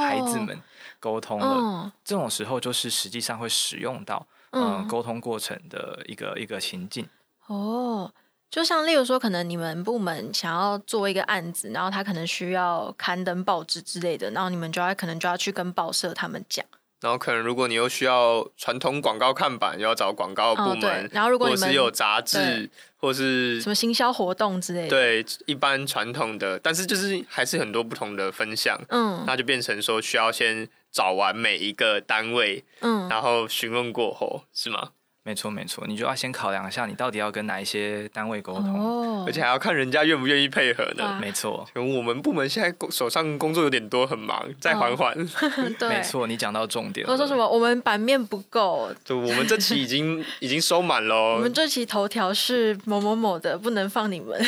[0.00, 0.60] 孩子们
[1.00, 1.90] 沟通了。
[2.04, 7.08] 这种时候就是实际上会使用到嗯沟通过程的一个一个情境。
[7.46, 8.12] 哦。
[8.50, 16.64] 就像例如说，可能你们部门想要做一个案子，然后他可能需要刊登报纸之类的，然后你们就要可能就要去跟报社他们讲。
[17.00, 34.90] 然后可能如果你又需要传统广告看板，又要找广告部门，然后如果你们有杂志或是什么行销活动之类的，对，一般传统的，但是就是还是很多不同的分项，嗯，那就变成说需要先找完每一个单位，嗯，然后询问过后，是吗？
[35.28, 41.18] 没错没错，你就要先考量一下，你到底要跟哪一些单位沟通，而且还要看人家愿不愿意配合呢。
[41.20, 45.14] 没错，我们部门现在手上工作有点多，很忙，再缓缓。
[45.86, 47.06] 没错，你讲到重点。
[47.06, 47.46] 我说什么？
[47.46, 51.34] 我们版面不够，就我们这期已经 已经收满了。
[51.34, 54.42] 我们这期头条是某某某的，不能放你们。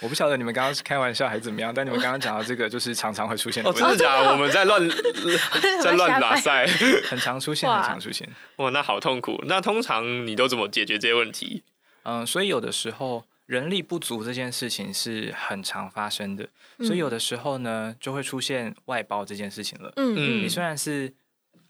[0.00, 3.64] 我不晓得你们刚刚是开玩笑还是怎么样，但你们刚刚讲到这个，就是常常会出现。
[3.64, 4.30] 哦，真的假的？
[4.30, 4.88] 我们在乱
[5.82, 6.66] 在乱打赛，
[7.08, 8.28] 很常出现，很常出现。
[8.56, 9.42] 哇，那好痛苦。
[9.46, 11.62] 那通常你都怎么解决这些问题？
[12.04, 16.48] 嗯，所以有的时候人力不足这件事情是很常发生的，
[16.80, 19.92] 所以有的时候呢，就会出现外包这件事情了。
[19.96, 21.12] 嗯嗯，你虽然是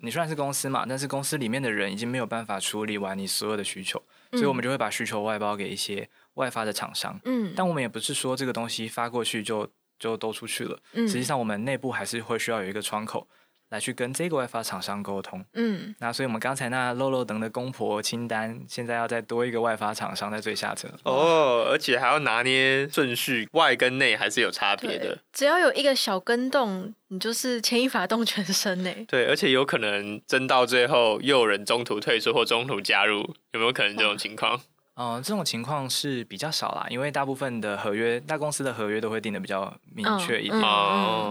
[0.00, 6.08] 你虽然是公司嘛，但是公司里面的人已经没有办法处理完你所有的需求，所以我们就会把需求外包给一些。
[6.38, 13.26] 外发的厂商，嗯，但我们也不是说这个东西发过去就就都出去了，嗯，实际上我们内部还是会需要有一个窗口
[13.70, 34.60] 来去跟这个外发厂商沟通，嗯，那所以我们刚才那漏漏等的公婆清单，现在要再多一个外发厂商在最下层，哦，而且还要拿捏顺序，外跟内还是有差别的，只要有一个小跟动，你就是牵一发动全身呢， 对，而且有可能争到最后又有人中途退出或中途加入，有没有可能这种情况？
[35.00, 40.60] 嗯，这种情况是比较少啦，因为大部分的合约，大公司的合约都会定的比较明确一点，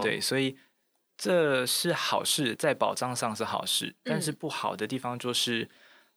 [0.01, 0.56] 对，所以
[1.17, 3.93] 这是好事，在保障上是好事。
[4.03, 5.67] 但是不好的地方就是，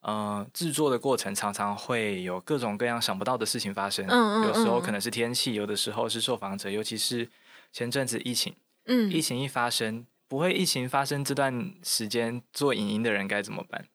[0.02, 4.06] 嗯，制作的过程常常会有各种各样想不到的事情发生，
[4.44, 7.28] 有时候可能是天气，有的时候是受访者，尤其是
[7.72, 13.86] 前阵子疫情，嗯，疫情一发生，不会疫情发生这段时间做影音的人该怎么办？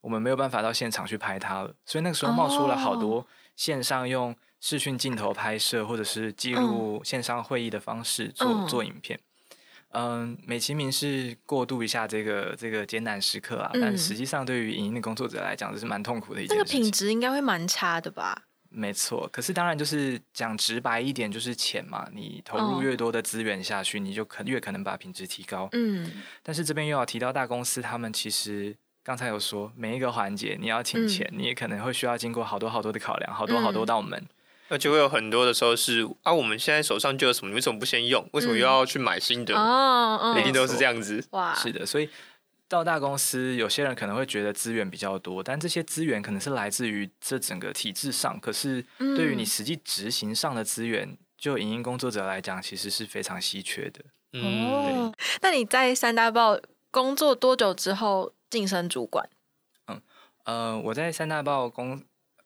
[0.00, 9.18] 我们没有办法到现场去拍它了，所以那个时候冒出了好多线上用视讯镜头拍摄，或者是记录线上会议的方式做做影片。
[9.92, 16.62] 嗯，美其名是过渡一下这个这个艰难时刻啊，但实际上对于影音的工作者来讲，这是蛮痛苦的一件事。
[16.62, 18.44] 这个品质应该会蛮差的吧？
[18.68, 22.08] 没错，可是当然就是讲直白一点，就是钱嘛。
[22.14, 25.68] 你投入越多的资源下去，你就可越可能把品质提高。
[25.72, 26.08] 嗯，
[26.42, 28.76] 但是这边又要提到大公司，他们其实。
[29.02, 34.26] 刚才有说，每一个环节你要请钱，你也可能会需要经过好多好多的考量，好多好多道门。
[34.68, 38.24] 而且会有很多的时候是啊，我们现在手上就有什么，你为什么不先用？
[38.32, 39.54] 为什么又要去买新的？
[39.56, 41.26] 哦，一定都是这样子。
[41.30, 42.08] 哇，是的，所以
[42.68, 48.38] 到大公司，有些人可能会觉得资源比较多，但这些资源可能是来自于这整个体制上。
[48.38, 54.04] 可是对于你实际执行上的资源，就影音工作者来讲，其实是非常稀缺的。
[54.40, 56.56] 哦，那你在三大报
[56.92, 59.26] 工作多久之后晋升主管？
[59.86, 60.02] 嗯，
[60.44, 62.02] 呃，我在三大报工。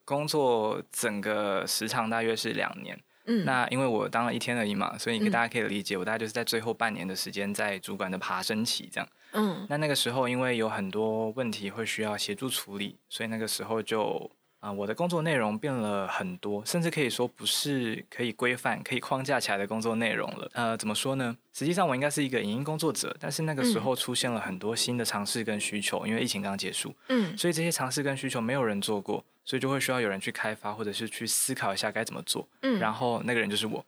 [0.07, 14.29] 工作整个时长大约是两年，嗯，那因为我当了一天而已嘛，所以大家可以理解，我大概就是在最后半年的时间在主管的爬升期这样，嗯，那那个时候因为有很多问题会需要协助处理，所以那个时候就。
[14.65, 20.49] 啊，我的工作内容变了很多，甚至可以说不是可以规范、可以框架起来的工作内容了。
[20.53, 21.37] 呃，怎么说呢？
[21.53, 32.47] 实际上我应该是一个影音工作者，但是那个时候出现了很多新的尝试跟需求，因为疫情刚结束，嗯，所以这些尝试跟需求没有人做过，所以就会需要有人去开发，或者是去思考一下该怎么做。
[32.63, 33.85] 嗯，然后那个人就是我，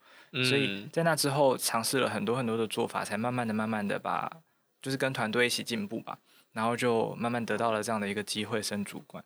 [0.47, 4.31] 所以在那之后尝试了很多很多的做法，才慢慢的、慢慢的把，
[4.79, 6.19] 就是跟团队一起进步吧，
[6.53, 9.23] 然后就慢慢得到了这样的一个机会升主管。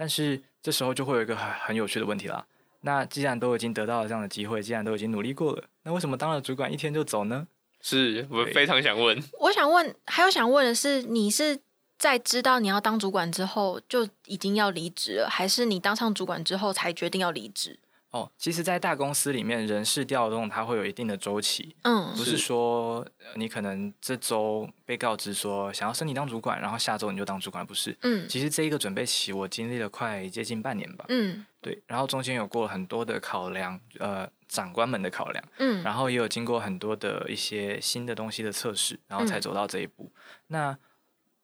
[0.00, 2.42] 但是这时候就会有一个很很有趣的问题啦。
[2.80, 7.46] 那既然都已经得到了这样的机会，既然都已经努力过了，那为什么当了主管一天就走呢？
[7.82, 9.22] 是我非常想问。
[9.38, 11.60] 我想问，还有想问的是，你是
[11.98, 17.78] 在知道你要当主管之后就已经要离职了，还是你当上主管之后才决定要离职？
[18.10, 21.76] 哦，其实，在大公司里面，人事调动它会有一定的周期。
[21.82, 27.96] 嗯，不是说你可能这周被告知说想要升你当主管，然后下周你就当主管，不是。
[28.02, 31.04] 嗯，其实这一个准备期，我经历了快接近半年吧。
[31.08, 35.44] 嗯，对，然后中间有过很多的考量，呃，长官们的考量。
[35.58, 40.10] 嗯，然后也有经过很多的一些新的东西的测试，然后才走到这一步。
[40.48, 40.76] 那，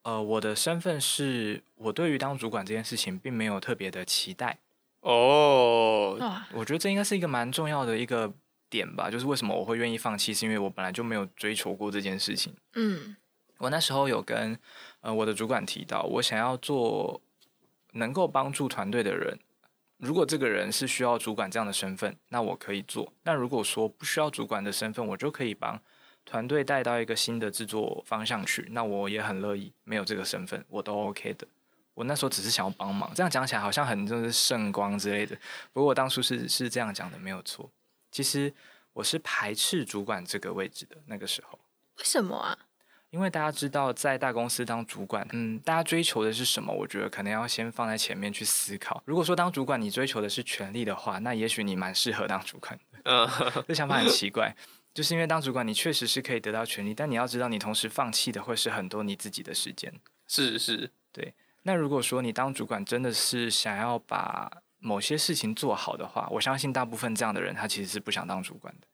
[0.02, 4.58] 呃，我的身份是我对于当主管这件事情并没有特别的期待。
[5.06, 6.18] 哦，
[6.52, 8.32] 我觉得这应该是一个蛮重要的一个
[8.68, 12.52] 点吧，就是为什么我会愿意放弃，是因为我本来就没有追求过这件事情。
[12.74, 13.14] 嗯，
[13.58, 14.58] 我那时候有跟
[15.02, 17.20] 呃我的主管提到，我想要做
[17.92, 19.38] 能够帮助团队的人。
[19.98, 25.80] 如果这个人是需要主管这样的身份，那我可以做；那如果说不需要主管的身份，我就可以帮
[26.24, 29.72] 团队带到一个新的制作方向去，那我也很乐意。
[29.84, 31.46] 没有这个身份，我都 OK 的。
[31.96, 35.34] 我那时候只是想要帮忙，这样讲起来好像很就是圣光之类的。
[35.72, 37.70] 不过我当初是是这样讲的，没有错。
[38.12, 38.52] 其实
[38.92, 41.58] 我是排斥主管这个位置的那个时候。
[41.96, 42.58] 为什么啊？
[43.08, 46.70] 因为大家知道，在大公司当主管，嗯，大家追求的是什么？
[46.70, 49.02] 我觉得可能要先放在前面去思考。
[49.06, 53.00] 如果说当主管你追求的是权力的话，那也许你蛮适合当主管的。
[53.04, 53.26] 嗯，
[53.66, 54.54] 这想法很奇怪，
[54.92, 59.94] 就是因为当主管你确实是可以得到权力，但你要知道，你同时放弃的会是很多你自己的时间。
[60.26, 61.32] 是是，对。
[61.66, 64.48] 那如果说你当主管真的是想要把
[64.78, 68.86] 某些事情做好的话，我相信大部分这样的人他其实是不想当主管的，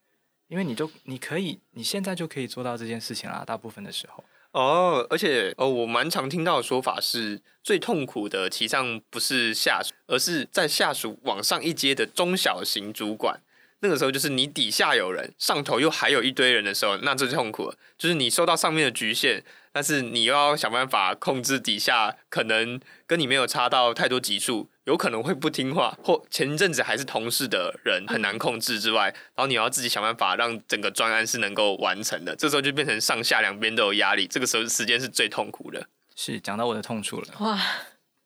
[0.49, 3.45] 因为你就你可以你现在就可以做到这件事情啦。
[3.47, 13.39] 大部分的时候哦，而且哦，我蛮常听到的说法是，最痛苦的其实上不是下属，而是在下属往上一阶的中小型主管。
[13.81, 19.45] 那个时候就是你底下有人，上头又还有一堆人的时候，那最痛苦了，就是你受到上面的局限。
[19.73, 29.05] 但是你又要想办法控制底下，可能跟你没有差到太多级数，有可能会不听话，或前一阵子还是同事的人很难控制之外，
[29.35, 35.87] 然后你要自己想办法让整个专案是能够完成的，这时候就变成上下两边都有压力，这个时候时间是最痛苦的。
[36.15, 37.59] 是讲到我的痛处了，哇，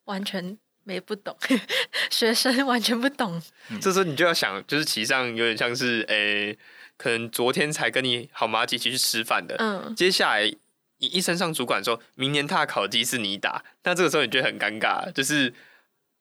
[0.06, 1.36] 完全没不懂，
[2.10, 3.40] 学生完全不懂。
[3.80, 6.58] 这时候你就要想，就是其实上有点像是，诶，
[6.96, 10.52] 可能昨天才跟你好妈一起去吃饭的，嗯，接下来。
[10.98, 15.52] 你一升上主管说，明年他的考绩是你打，那这个时候你觉得很尴尬，就是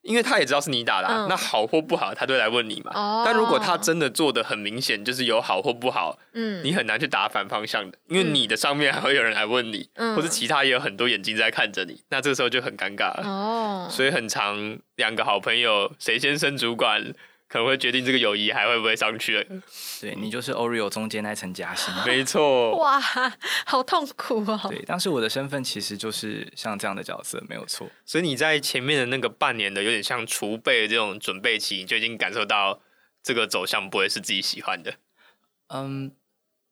[0.02, 3.24] 因为他也知道是你打的，那好或不好，他都来问你嘛。
[3.26, 13.24] 但如果他真的做的很明显，就是有好或不好，嗯，你很难去打反方向的，因为你的上面还会有人来问你，或是其他也有很多眼睛在看着你，那这个时候就很尴尬了。
[13.26, 17.14] 哦，所以很长，两个好朋友谁先升主管？
[17.48, 19.62] 可能会决定这个友谊还会不会上去了。
[20.02, 22.76] 对你就是 Oreo 中间那层夹心，没错。
[22.78, 23.00] 哇，
[23.66, 24.60] 好痛苦哦。
[24.70, 27.88] 对，当时我的身份其实就是像这样的角色，没有错。
[28.04, 32.82] 所以你在前面的那个半年的有点像储备这种准备期，你就已经感受到
[33.22, 34.96] 这个走向不会是自己喜欢的。
[35.68, 36.12] 嗯，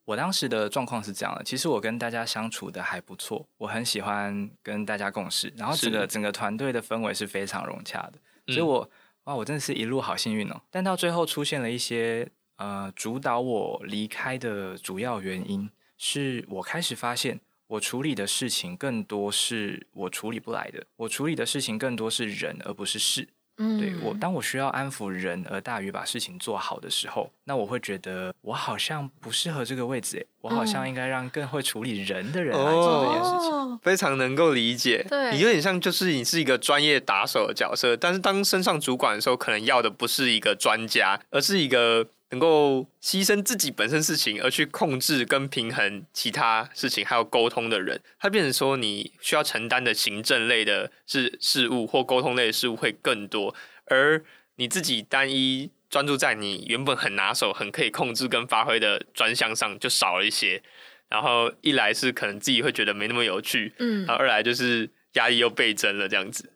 [0.06, 8.90] 我当时的状况是这样的，其实我跟大家相处的还不错，我很喜欢跟大家共事，然后整个整个团队的氛围是非常融洽的，所以我。
[9.26, 10.62] 哇，我真的是一路好幸运哦！
[10.70, 23.30] 但到最后出现了一些呃，主导我离开的主要原因，是我开始发现，我处理的事情更多是我处理不来的，我处理的事情更多是人而不是事。
[23.58, 33.79] 嗯，对我，当我需要安抚人而大于把事情做好的时候，那我会觉得我好像不适合这个位置，我好像应该让更会处理人的人来做这件事情。
[33.81, 42.08] 非常能够理解，对你有点像就是你是一个专业打手的角色，但是当升上主管的时候，可能要的不是一个专家，而是一个。
[42.34, 53.54] 能够牺牲自己本身事情而去控制跟平衡其他事情，还有沟通的人，他变成说你需要承担的行政类的事事务或沟通类的事务会更多，
[53.86, 54.23] 而
[54.56, 60.63] 你自己单一专注在你原本很拿手、很可以控制跟发挥的专项上就少了一些。
[61.10, 66.50] 然后一来是可能自己会觉得没那么有趣，嗯，然后二来就是压力又倍增了这样子。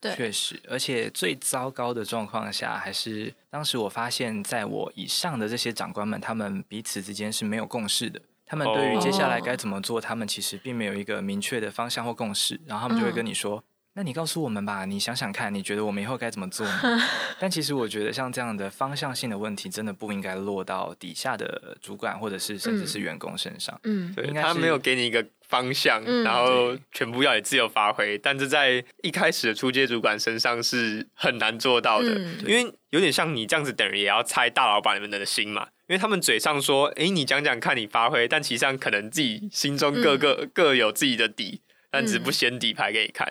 [0.00, 8.20] 确实，而且最糟糕的状况下，还是当时我发现，在我以上的这些长官们，他们彼此之间是没有共识的。
[8.46, 12.60] 他们对于接下来该怎么做，他们其实并没有一个明确的方向或共识。
[12.66, 13.62] 然后他们就会跟你说。
[13.94, 16.64] 那你告诉我们吧，你想想看，你觉得我们以后该怎么做？
[17.40, 23.78] 但其实我觉得，像这样的方向性的问题，真的不应该落到底下的主管或者是甚至是员工身上。
[23.82, 28.16] 嗯，对，他没有给你一个方向，然后全部要你自由发挥。
[28.18, 35.66] 但是在一开始的初阶主管身上是很难做到的，因为有点像你这样子，等于也要猜大老板们的心嘛。
[35.88, 43.26] 因为他们嘴上说，哎，你讲讲看你发挥，但其实上可能自己心中各个各有自己的底，但只不显底牌给你看。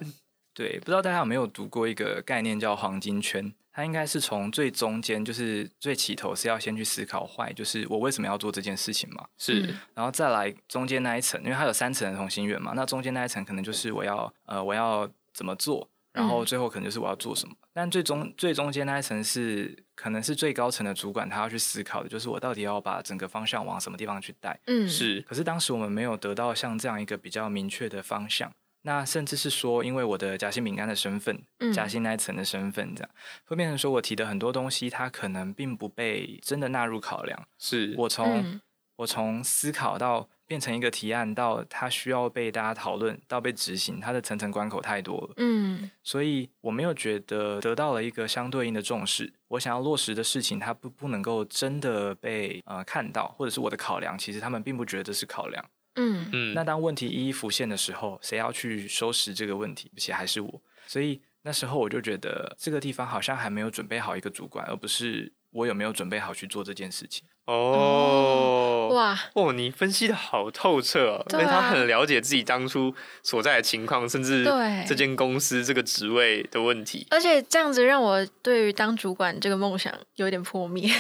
[0.57, 3.53] 对，不知道大家有没有读过一个概念叫黄金圈？
[3.71, 9.23] 它应该是从最中间，就是最起头是要先去思考坏，就是我为什么要做这件事情嘛？
[9.37, 9.61] 是，
[9.93, 17.53] 然后再来中间那一层，因为它有三层的同心圆嘛，那中间那一层可能就是我要呃我要怎么做，然后最后可能就是我要做什么。
[17.71, 24.59] 但最终最中间那一层是可能是最高层的主管他要去思考的，就是我到底要把整个方向往什么地方去带？
[24.65, 25.21] 嗯，是。
[25.29, 28.51] 可是当时我们没有得到像这样一个比较明确的方向。
[28.87, 31.37] 那甚至是说，因为我的夹心饼干的身份，
[31.73, 33.09] 夹心那一层的身份，这样
[33.43, 37.37] 会变成说我提的很多东西，它可能并不被真的纳入考量。
[37.59, 38.61] 是我从
[38.95, 45.33] 我从思考到变成一个提案，到它需要被大家讨论，到被执行，它的层层关口太多了。
[45.35, 49.33] 嗯，所以我没有觉得得到了一个相对应的重视。
[49.49, 55.63] 我想要落实的事情，它不不能够真的被呃看到，或者是我的考量，其实他们并不觉得这是考量。
[55.97, 59.91] 嗯嗯，那当问题一一浮现的时候，谁要去收拾这个问题？
[59.95, 67.27] 而且还是我，所以那时候我就觉得这个地方好像还没有准备好一个主管，而不是我有没有准备好去做这件事情。
[67.45, 72.93] 哦，哇，哦，你分析的好透彻哦，因为他很了解自己当初
[73.23, 77.07] 所在的情况，甚至对这间公司这个职位的问题。
[77.09, 80.91] 而且这样子让我对于当主管这个梦想有点破灭。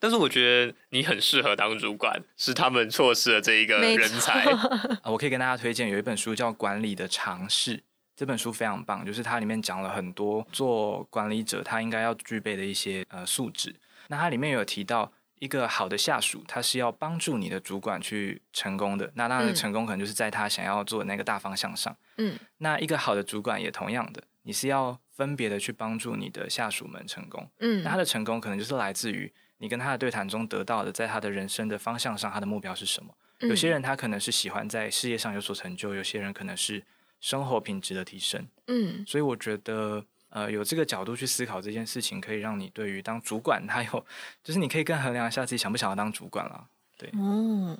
[0.00, 4.46] 但是我觉得你很适合当主管，是他们错失了这一个人才。
[5.04, 7.76] 我可以跟大家推荐有一本书叫《管理的常识》，
[8.16, 13.76] 这本书非常棒，就是它里面讲了很多做管理者他应该要具备的一些呃素质。
[14.08, 19.12] 那它里面有提到一个好的下属，他是要帮助你的主管去成功的。
[19.14, 21.94] 那他的成功可能就是在他想要做的那个大方向上。
[22.16, 27.46] 嗯，那一个好的主管也同样的，你是要分别的去帮助你的下属们成功。
[27.58, 29.30] 嗯，那他的成功可能就是来自于。
[29.60, 33.14] 你跟他的对谈中得到的，在他的人生的方向上，他的目标是什么？
[33.40, 36.82] 有些人他可能是喜欢在事业上有所成就，有些人可能是
[37.20, 38.46] 生活品质的提升。
[38.66, 44.06] 嗯，所以我觉得，呃，有这个角度去思考这件事情，可以让你对于当主管，他有
[44.42, 46.66] 就是你可以更衡量一下自己想不想要当主管了。
[46.98, 47.76] 对，哦，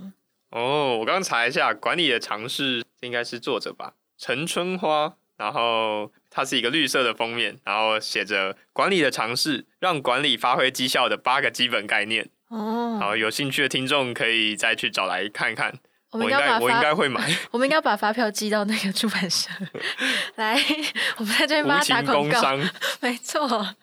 [0.51, 5.17] 哦，我刚刚查一下，管理的尝试应该是作者吧，陈春花。
[5.41, 12.29] 然后它是一个绿色的封面，然后写着“管理的尝试，让管理发挥绩效的八个基本概念”。
[12.49, 15.79] 哦，好，有兴趣的听众可以再去找来看看。
[16.11, 17.35] 我应该我应该会买。
[17.53, 19.49] 我们应该把发票寄到那个出版社
[20.35, 20.63] 来。
[21.17, 22.59] 我们在这边帮他打广告。
[23.01, 23.77] 没错。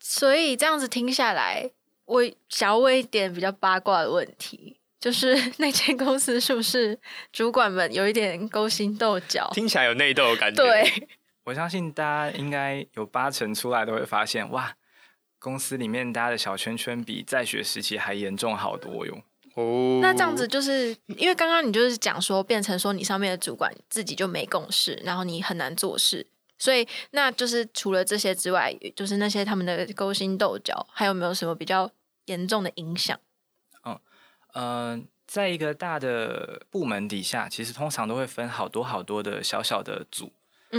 [0.00, 1.70] 所以这样子听下来，
[2.06, 4.80] 我想要问一点比较八卦的问题。
[5.04, 6.98] 就是 那间公司是不是
[7.30, 9.46] 主管们有一点勾心斗角？
[9.52, 10.64] 听起来有内斗的感觉。
[10.64, 11.08] 对，
[11.44, 14.74] 我相信大家应该有八成出来都会发现，哇，
[15.38, 19.22] 公司里面大家的小圈圈比在学时期还严重好多哟。
[19.56, 26.26] 哦，那这样子就是因为刚刚你就是讲说，变成说你上面的主管自己就没共识，然后你很难做事，
[26.58, 31.90] 所以那就是除了这些之外，就是那些他们的勾心斗角，还有没有什么比较
[32.24, 33.20] 严重的影响？
[34.54, 40.32] 嗯，在一个大的部门底下，其实通常都会分好多好多的小小的组。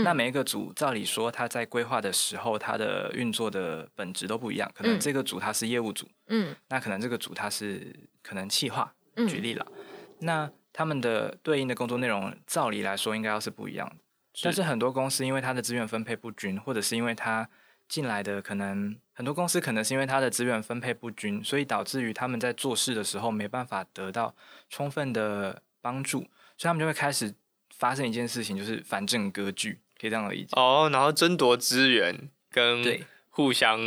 [0.04, 4.70] 那每一个组，照理说，它在规划的时候，它的运作的本质都不一样。
[4.74, 8.92] 可能这个组它是业务组，嗯，那可能这个组它是可能企划。
[9.16, 9.66] 举例了，
[10.18, 13.96] 那他们的对应的工作内容，照理来说应该要是不一样的。
[14.42, 17.48] 但是很多公司因为它的资源分配不均，或者是因为它
[17.88, 24.34] 进来的可能很多公司可能是因为它的资源分配不均，所以导致于他们在做事的时候没办法得到
[24.68, 26.18] 充分的帮助，
[26.58, 27.34] 所以他们就会开始
[27.74, 30.50] 发生一件事情，就是反正割据，可以这样理解。
[30.52, 33.80] 哦，然后争夺资源跟互相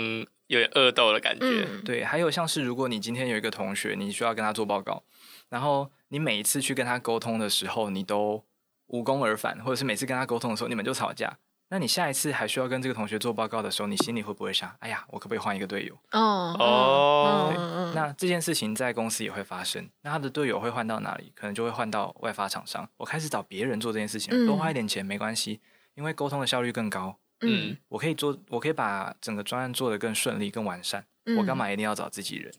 [0.47, 1.67] 有点恶斗的感觉。
[1.85, 5.03] 对，还有像是如果你今天有一个同学，你需要跟他做报告，
[5.49, 8.43] 然后你每一次去跟他沟通的时候，你都
[8.87, 11.37] 无功而返，或者是每次跟他沟通的时候，你们就吵架。
[11.69, 15.93] 那你下一次还需要跟这个同学做报告的时候，你心里会不会想：哎呀，我可不可以换一个队友？
[16.11, 19.87] 哦哦，那这件事情在公司也会发生。
[20.01, 21.31] 那他的队友会换到哪里？
[21.35, 22.89] 可能就会换到外发厂商。
[22.97, 25.61] 我开始找别人做这件事情，多花一点钱没关系，
[25.93, 27.19] 因为沟通的效率更高。
[27.41, 31.05] 嗯，我可以做，我可以把整个专案做得更顺利、更完善。
[31.37, 32.51] 我干嘛一定要找自己人？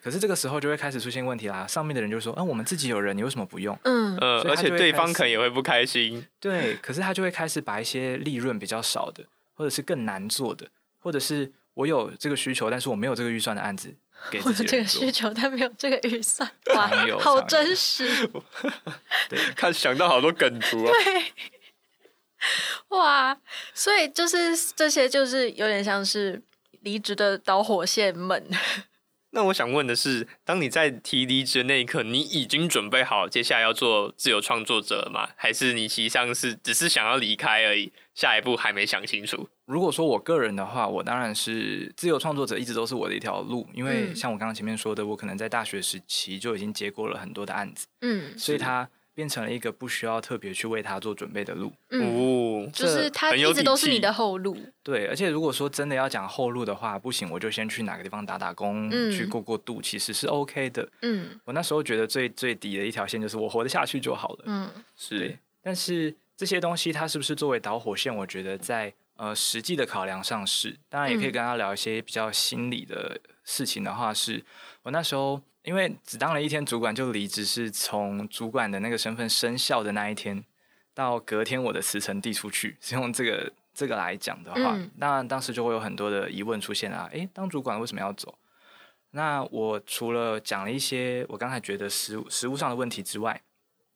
[0.00, 1.66] 可是这个时候就会开始出现问题啦。
[1.66, 6.26] 上面的人就说：“嗯，我们自己有人，你为什么不用？”嗯，呃，而且对方可能也会不开心。
[6.38, 9.24] 对，可是他就会开始把一些利润比较少的，
[9.54, 10.68] 或者是更难做的，
[11.00, 13.94] 或者是我有这个需求，但是我没有这个预算的案子
[14.30, 18.08] 给自己这个需求，但没有这个预算， 哇，好真实。
[19.28, 20.92] 对， 看想到好多梗图啊。
[20.92, 21.24] 对，
[22.88, 23.36] 哇，
[23.74, 26.42] 所以就是这些，就是有点像是
[26.80, 28.44] 离职的导火线们。
[29.34, 35.30] 那我想问的是，当你在提离职的那一刻，你已经准备好接下来要做自由创作者了吗？
[35.36, 39.48] 还是你实际上是只是想要离开而已，下一步还没想清楚？
[39.64, 43.66] 如果说我个人的话，我当然是自由创作者，一直都是我的一条路。
[43.72, 48.88] 因为像我刚刚前面说的，我可能在大学时期就已经接过了很多的案子，嗯，所以他。
[49.14, 54.56] 变成了一个不需要特别去为他做准备的路，哦，就是他一直都是你的后路。
[54.82, 60.88] 对，而且如果说真的要讲后路的话，不行，我就先去哪个地方打打工，去过过渡，其实是 OK 的。
[61.02, 64.44] 嗯，我那时候觉得最最底的一条线就是我活得下去就好了。
[64.46, 65.36] 嗯，是。
[65.62, 68.14] 但是这些东西它是不是作为导火线？
[68.14, 74.42] 我觉得在呃实际的考量上是，当然也可以跟他聊一些比较心理的事情的话，是
[74.84, 75.42] 我那时候。
[75.64, 80.44] 因为只当了一天主管就离职，是从主管的那个身份生效的那一天
[80.92, 88.36] 到隔天我的辞呈递出去，是 用这个这个来讲的话，那当时就会有很多的疑问出现啊，诶，当主管为什么要走？
[89.12, 93.40] 那我除了讲了一些我刚才觉得实实物上的问题之外，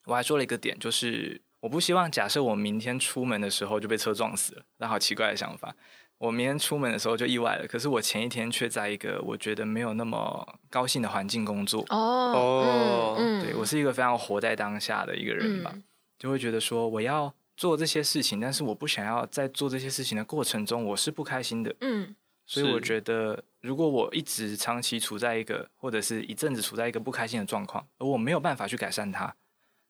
[0.04, 5.74] 我还说了一个点，就是我不希望假设我明天出门的时候就被车撞死了，那好奇怪的想法。
[6.18, 11.84] 我明天出门的时候就意外了，可是我前一天却在一个我觉得没有那么高兴的环境工作。
[11.90, 15.74] 哦，对我是一个非常活在当下的一个人吧，
[16.18, 21.76] 就会觉得说我要做这些事情，但是我不想要在做这些事情的过程中我是不开心的。
[21.80, 29.36] 嗯，所以我觉得如果我一直长期处在一个或者是一阵子处在一个不开心的状况，而我没有办法去改善它，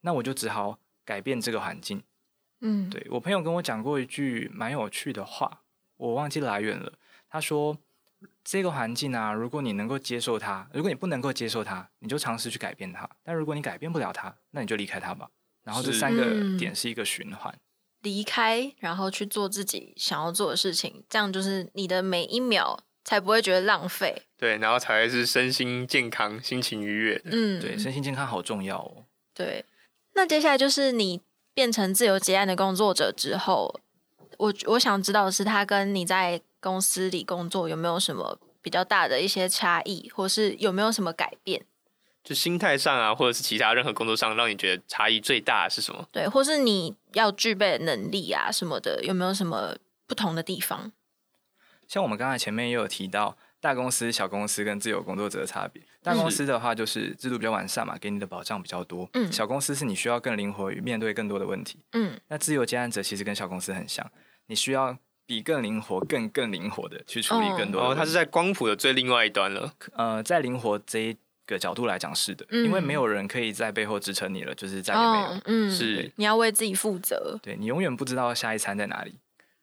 [0.00, 2.02] 那我就只好改变这个环境。
[2.62, 5.60] 嗯，对我朋友跟我讲过一句蛮有趣的话。
[5.97, 6.92] 我忘记来源了。
[7.28, 7.76] 他说
[8.44, 13.09] ：“这个环境啊，如果你能够接受它，如果你不能够接受它，你就尝试去改变它。
[13.22, 15.28] 但如果你改变不了它，那你就离开它吧。
[15.64, 17.53] 然后这三个点是一个循环：
[18.03, 21.05] 离开，然后去做自己想要做的事情。
[21.09, 24.22] 这样就是你的每一秒才不会觉得浪费。
[24.36, 27.20] 对，然后才会是身心健康、心情愉悦。
[27.24, 29.05] 嗯，对，身心健康好重要哦。
[29.34, 29.64] 对，
[30.14, 31.20] 那接下来就是你
[31.53, 33.80] 变成自由结案的工作者之后。”
[34.39, 41.64] 我我想知道的是，他跟你在公司里工作有没有什么比较大的一些差异，或是有没有什么改变？
[42.24, 46.05] 就心态上啊，或者是其他任何工作上，让你觉得差异最大的是什么？
[46.11, 49.76] 对，或是你要具备的能力啊什么的，有没有什么
[50.09, 50.91] 不同的地方？
[51.87, 55.80] 像我们刚才前面也有提到，大公司、小公司跟自由工作者的差别。
[56.03, 59.09] 大公司的话，就是制度比较完善嘛，给你的保障比较多。
[59.12, 61.78] 嗯，小公司是你需要更灵活，面对更多的问题。
[61.93, 64.05] 嗯，那自由接案者其实跟小公司很像。
[64.47, 67.80] 你需要比更灵活、更更灵活的去处理更多。
[67.80, 69.72] 哦，它是在光谱的最另外一端了。
[69.94, 75.40] 呃，在灵活这一个角度来讲是的，因为没有人可以在背后支撑你了，就是再也没有。
[75.47, 77.38] 嗯，是你要为自己负责。
[77.42, 79.18] 对你永远不知道下一餐在哪里。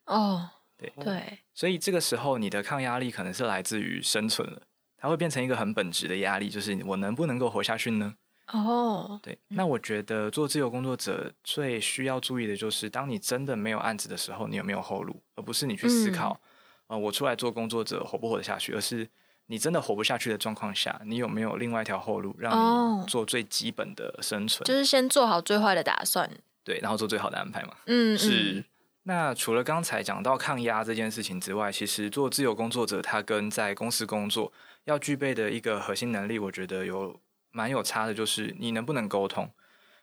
[0.06, 1.40] 哦，对对。
[1.54, 4.62] 所以这个时候你的抗压力可能是来自于生存了，
[4.98, 8.16] 它会变成一个很本质的压力，就是我能不能够活下去呢？
[8.54, 16.40] 哦，对，那我觉得做自由工作者最需要注意的就是，当你真的没有案子的时候，你有没有后路，而不是你去思考，
[16.86, 19.10] 呃，我出来做工作者活不活得下去，而是
[19.48, 26.30] 你真的活不下去的状况下，你有没有另外一条后路，让你做最基本的生存，就是先做好最坏的打算，
[26.64, 27.74] 对，然后做最好的安排嘛。
[27.88, 28.64] 嗯，是。
[29.06, 34.54] 那除了刚才讲到抗压这件事情之外，其实做自由工作者，他跟在公司工作
[34.86, 37.20] 要具备的一个核心能力，我觉得有。
[37.54, 39.50] 蛮有差的，就是你能不能沟通？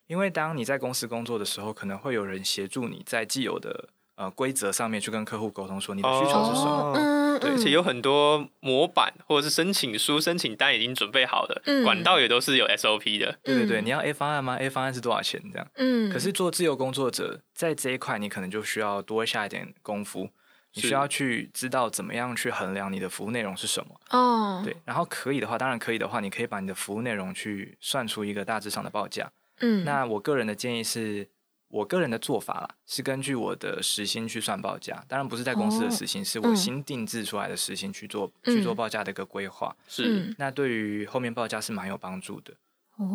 [0.07, 6.95] 因为当你在公司工作的时候，可能会有人协助你在既有的呃规则上面去跟客户沟通，说你的需求是什么。
[6.97, 13.39] 嗯对，而且有很多模板或者是申请书、申请单已经准备好的，管道也都是有 SOP 的。
[13.43, 15.41] 对对对，你要 A 方案吗？A 方案是多少钱？
[15.51, 15.67] 这样。
[15.77, 16.13] 嗯。
[16.13, 20.29] 可是做自由工作者，在这一块你可能就需要多下一点功夫，
[20.75, 24.01] 你需要去知道怎么样去衡量你的服务内容是什么。
[24.11, 24.63] 哦。
[24.65, 29.31] 对，然后可以的话，当然可以的话，你可以把你的服务内容去算出一个大致上的报价。
[29.61, 29.85] 嗯。
[29.85, 31.29] 那我个人的建议是。
[31.73, 39.73] 我个人的做法啦，是根据我的时薪去算报价，当然不是在公司的时薪，是我新定制出来的时薪去做去做报价的一个规划。
[39.87, 42.53] 是，那对于后面报价是蛮有帮助的。
[42.97, 43.07] 哦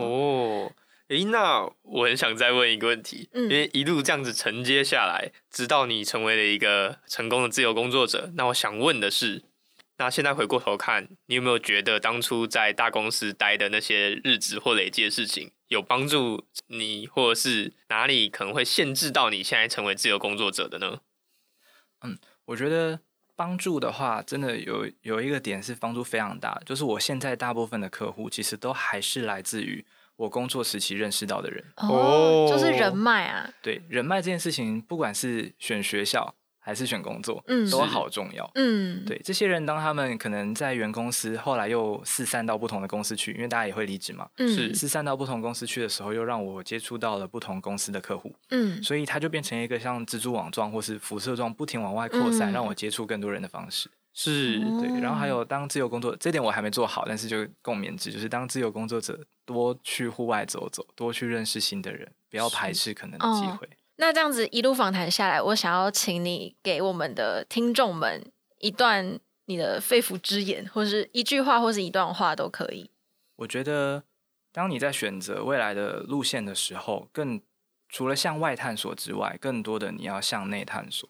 [0.00, 0.47] 哦，
[1.08, 9.44] 诶，那我很想再问一个问题，因为一路这样子承接下来，直到你成为了一个成功的自由工作者，那我想问的是。
[10.00, 21.00] 那现在回过头看，你有没有觉得当初在大公司待的那些日子或累积的事情，有帮助你，或者是哪里可能会限制到你现在成为自由工作者的呢？
[22.02, 23.00] 嗯，我觉得
[23.34, 29.84] 帮助的话，真的有有一个点是帮助非常大，就是我现在大部分的客户其实都还是来自于
[30.18, 33.50] 我工作时期认识到的人，哦，就是人脉啊。
[33.62, 36.34] 对，人脉这件事情，不管是选学校。
[36.60, 44.74] 还是选工作，嗯，都好重要，嗯，对，这些人当他们可能在原公司，后来又四散到不同的公司去，因为大家也会离职嘛，是。
[44.74, 53.88] 四散到不同公司去的时候，又让我接触到了不同公司的客户，嗯，所以它就变成一个像蜘蛛网状或是辐射状不停往外扩散，让我接触更多人的方式，
[54.20, 63.68] 是对，然后还有当自由工作，这点我还没做好，但是就共勉之，就是当自由工作者，多去户外走走，多去认识新的人，不要排斥可能的机会。
[63.94, 72.90] 那这样子一路访谈下来，我想要请你给我们的听众们一段你的肺腑之言，或是一句话，或是一段话都可以。
[73.36, 74.02] 我觉得，
[74.50, 77.40] 当你在选择未来的路线的时候，更
[77.88, 81.08] 除了向外探索之外，更多的你要向内探索，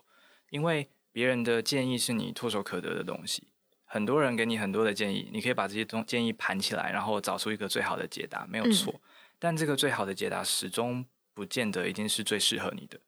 [0.50, 3.48] 因为别人的建议是你唾手可得的东西。
[3.84, 9.00] 很多人给你很多的建议，你可以把这些东建议盘起来，然后找出一个最好的解答，没有错。
[9.38, 11.06] 但这个最好的解答始终。
[11.34, 12.98] 不见得一定是最适合你的，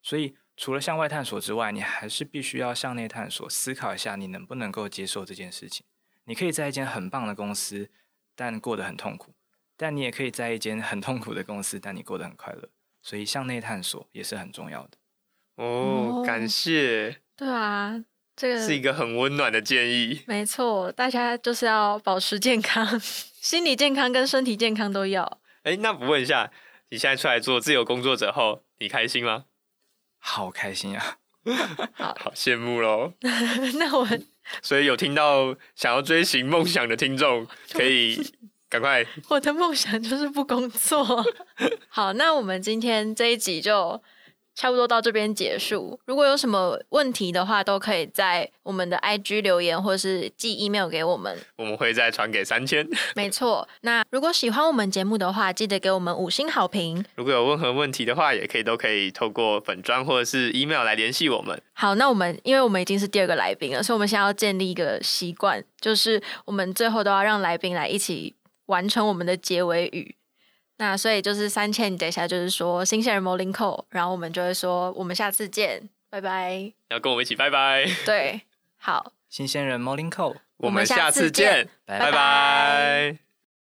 [0.00, 5.84] 所以除了向外探索之外，你还是必须要向内探索，思考一下你能不能够接受这件事情。
[6.24, 7.90] 你可以在一间很棒的公司，
[8.34, 9.34] 但过得很痛苦；
[9.76, 12.70] 但你也可以在一间很痛苦的公司，但你过得很快乐。
[13.02, 14.96] 所以向内探索也是很重要的。
[15.56, 17.23] 哦，感谢。
[17.36, 18.02] 对啊，
[18.36, 20.22] 这个是一个很温暖的建议。
[20.26, 25.40] 没错，大家就是要保持健康， 心理健康跟身体健康都要。
[25.64, 26.50] 哎，那不问一下。
[26.90, 29.46] 你现在出来做自由工作者后，你开心吗？
[30.18, 31.16] 好开心啊！
[31.98, 33.14] 好羡慕喽。
[33.80, 34.06] 那我
[34.62, 38.16] 所以有听到想要追寻梦想的听众，可以
[38.68, 39.04] 赶快。
[39.28, 41.24] 我的梦想就是不工作。
[41.88, 44.00] 好，那我们今天这一集就。
[44.54, 45.98] 差不多到这边结束。
[46.06, 51.36] 如果有什么问题的话，都可以在我们的 IG 留言，或是寄 email 给我们。
[51.56, 52.88] 我们会再传给三千。
[53.14, 53.68] 没错。
[53.80, 57.04] 那如果喜欢我们节目的话，记得给我们五星好评。
[57.16, 61.60] 如果有任何问题的话，也可以都可以透过粉砖或者是 email 来联系我们。
[61.72, 68.34] 好，那我们因为我们已经是第二个来宾了，所以我们现在要建立一个习惯，就是我们最后都要让来宾来一起
[68.66, 70.14] 完成我们的结尾语。
[70.76, 76.72] 那所以就是三千，你等一下就是说新鲜人 Morning Call，然后我们就会说我们下次见，拜拜。
[76.90, 77.86] 要跟我们一起拜拜。
[78.04, 78.42] 对，
[78.76, 83.23] 好，新鲜人 Morning Call，我们下次见，拜拜。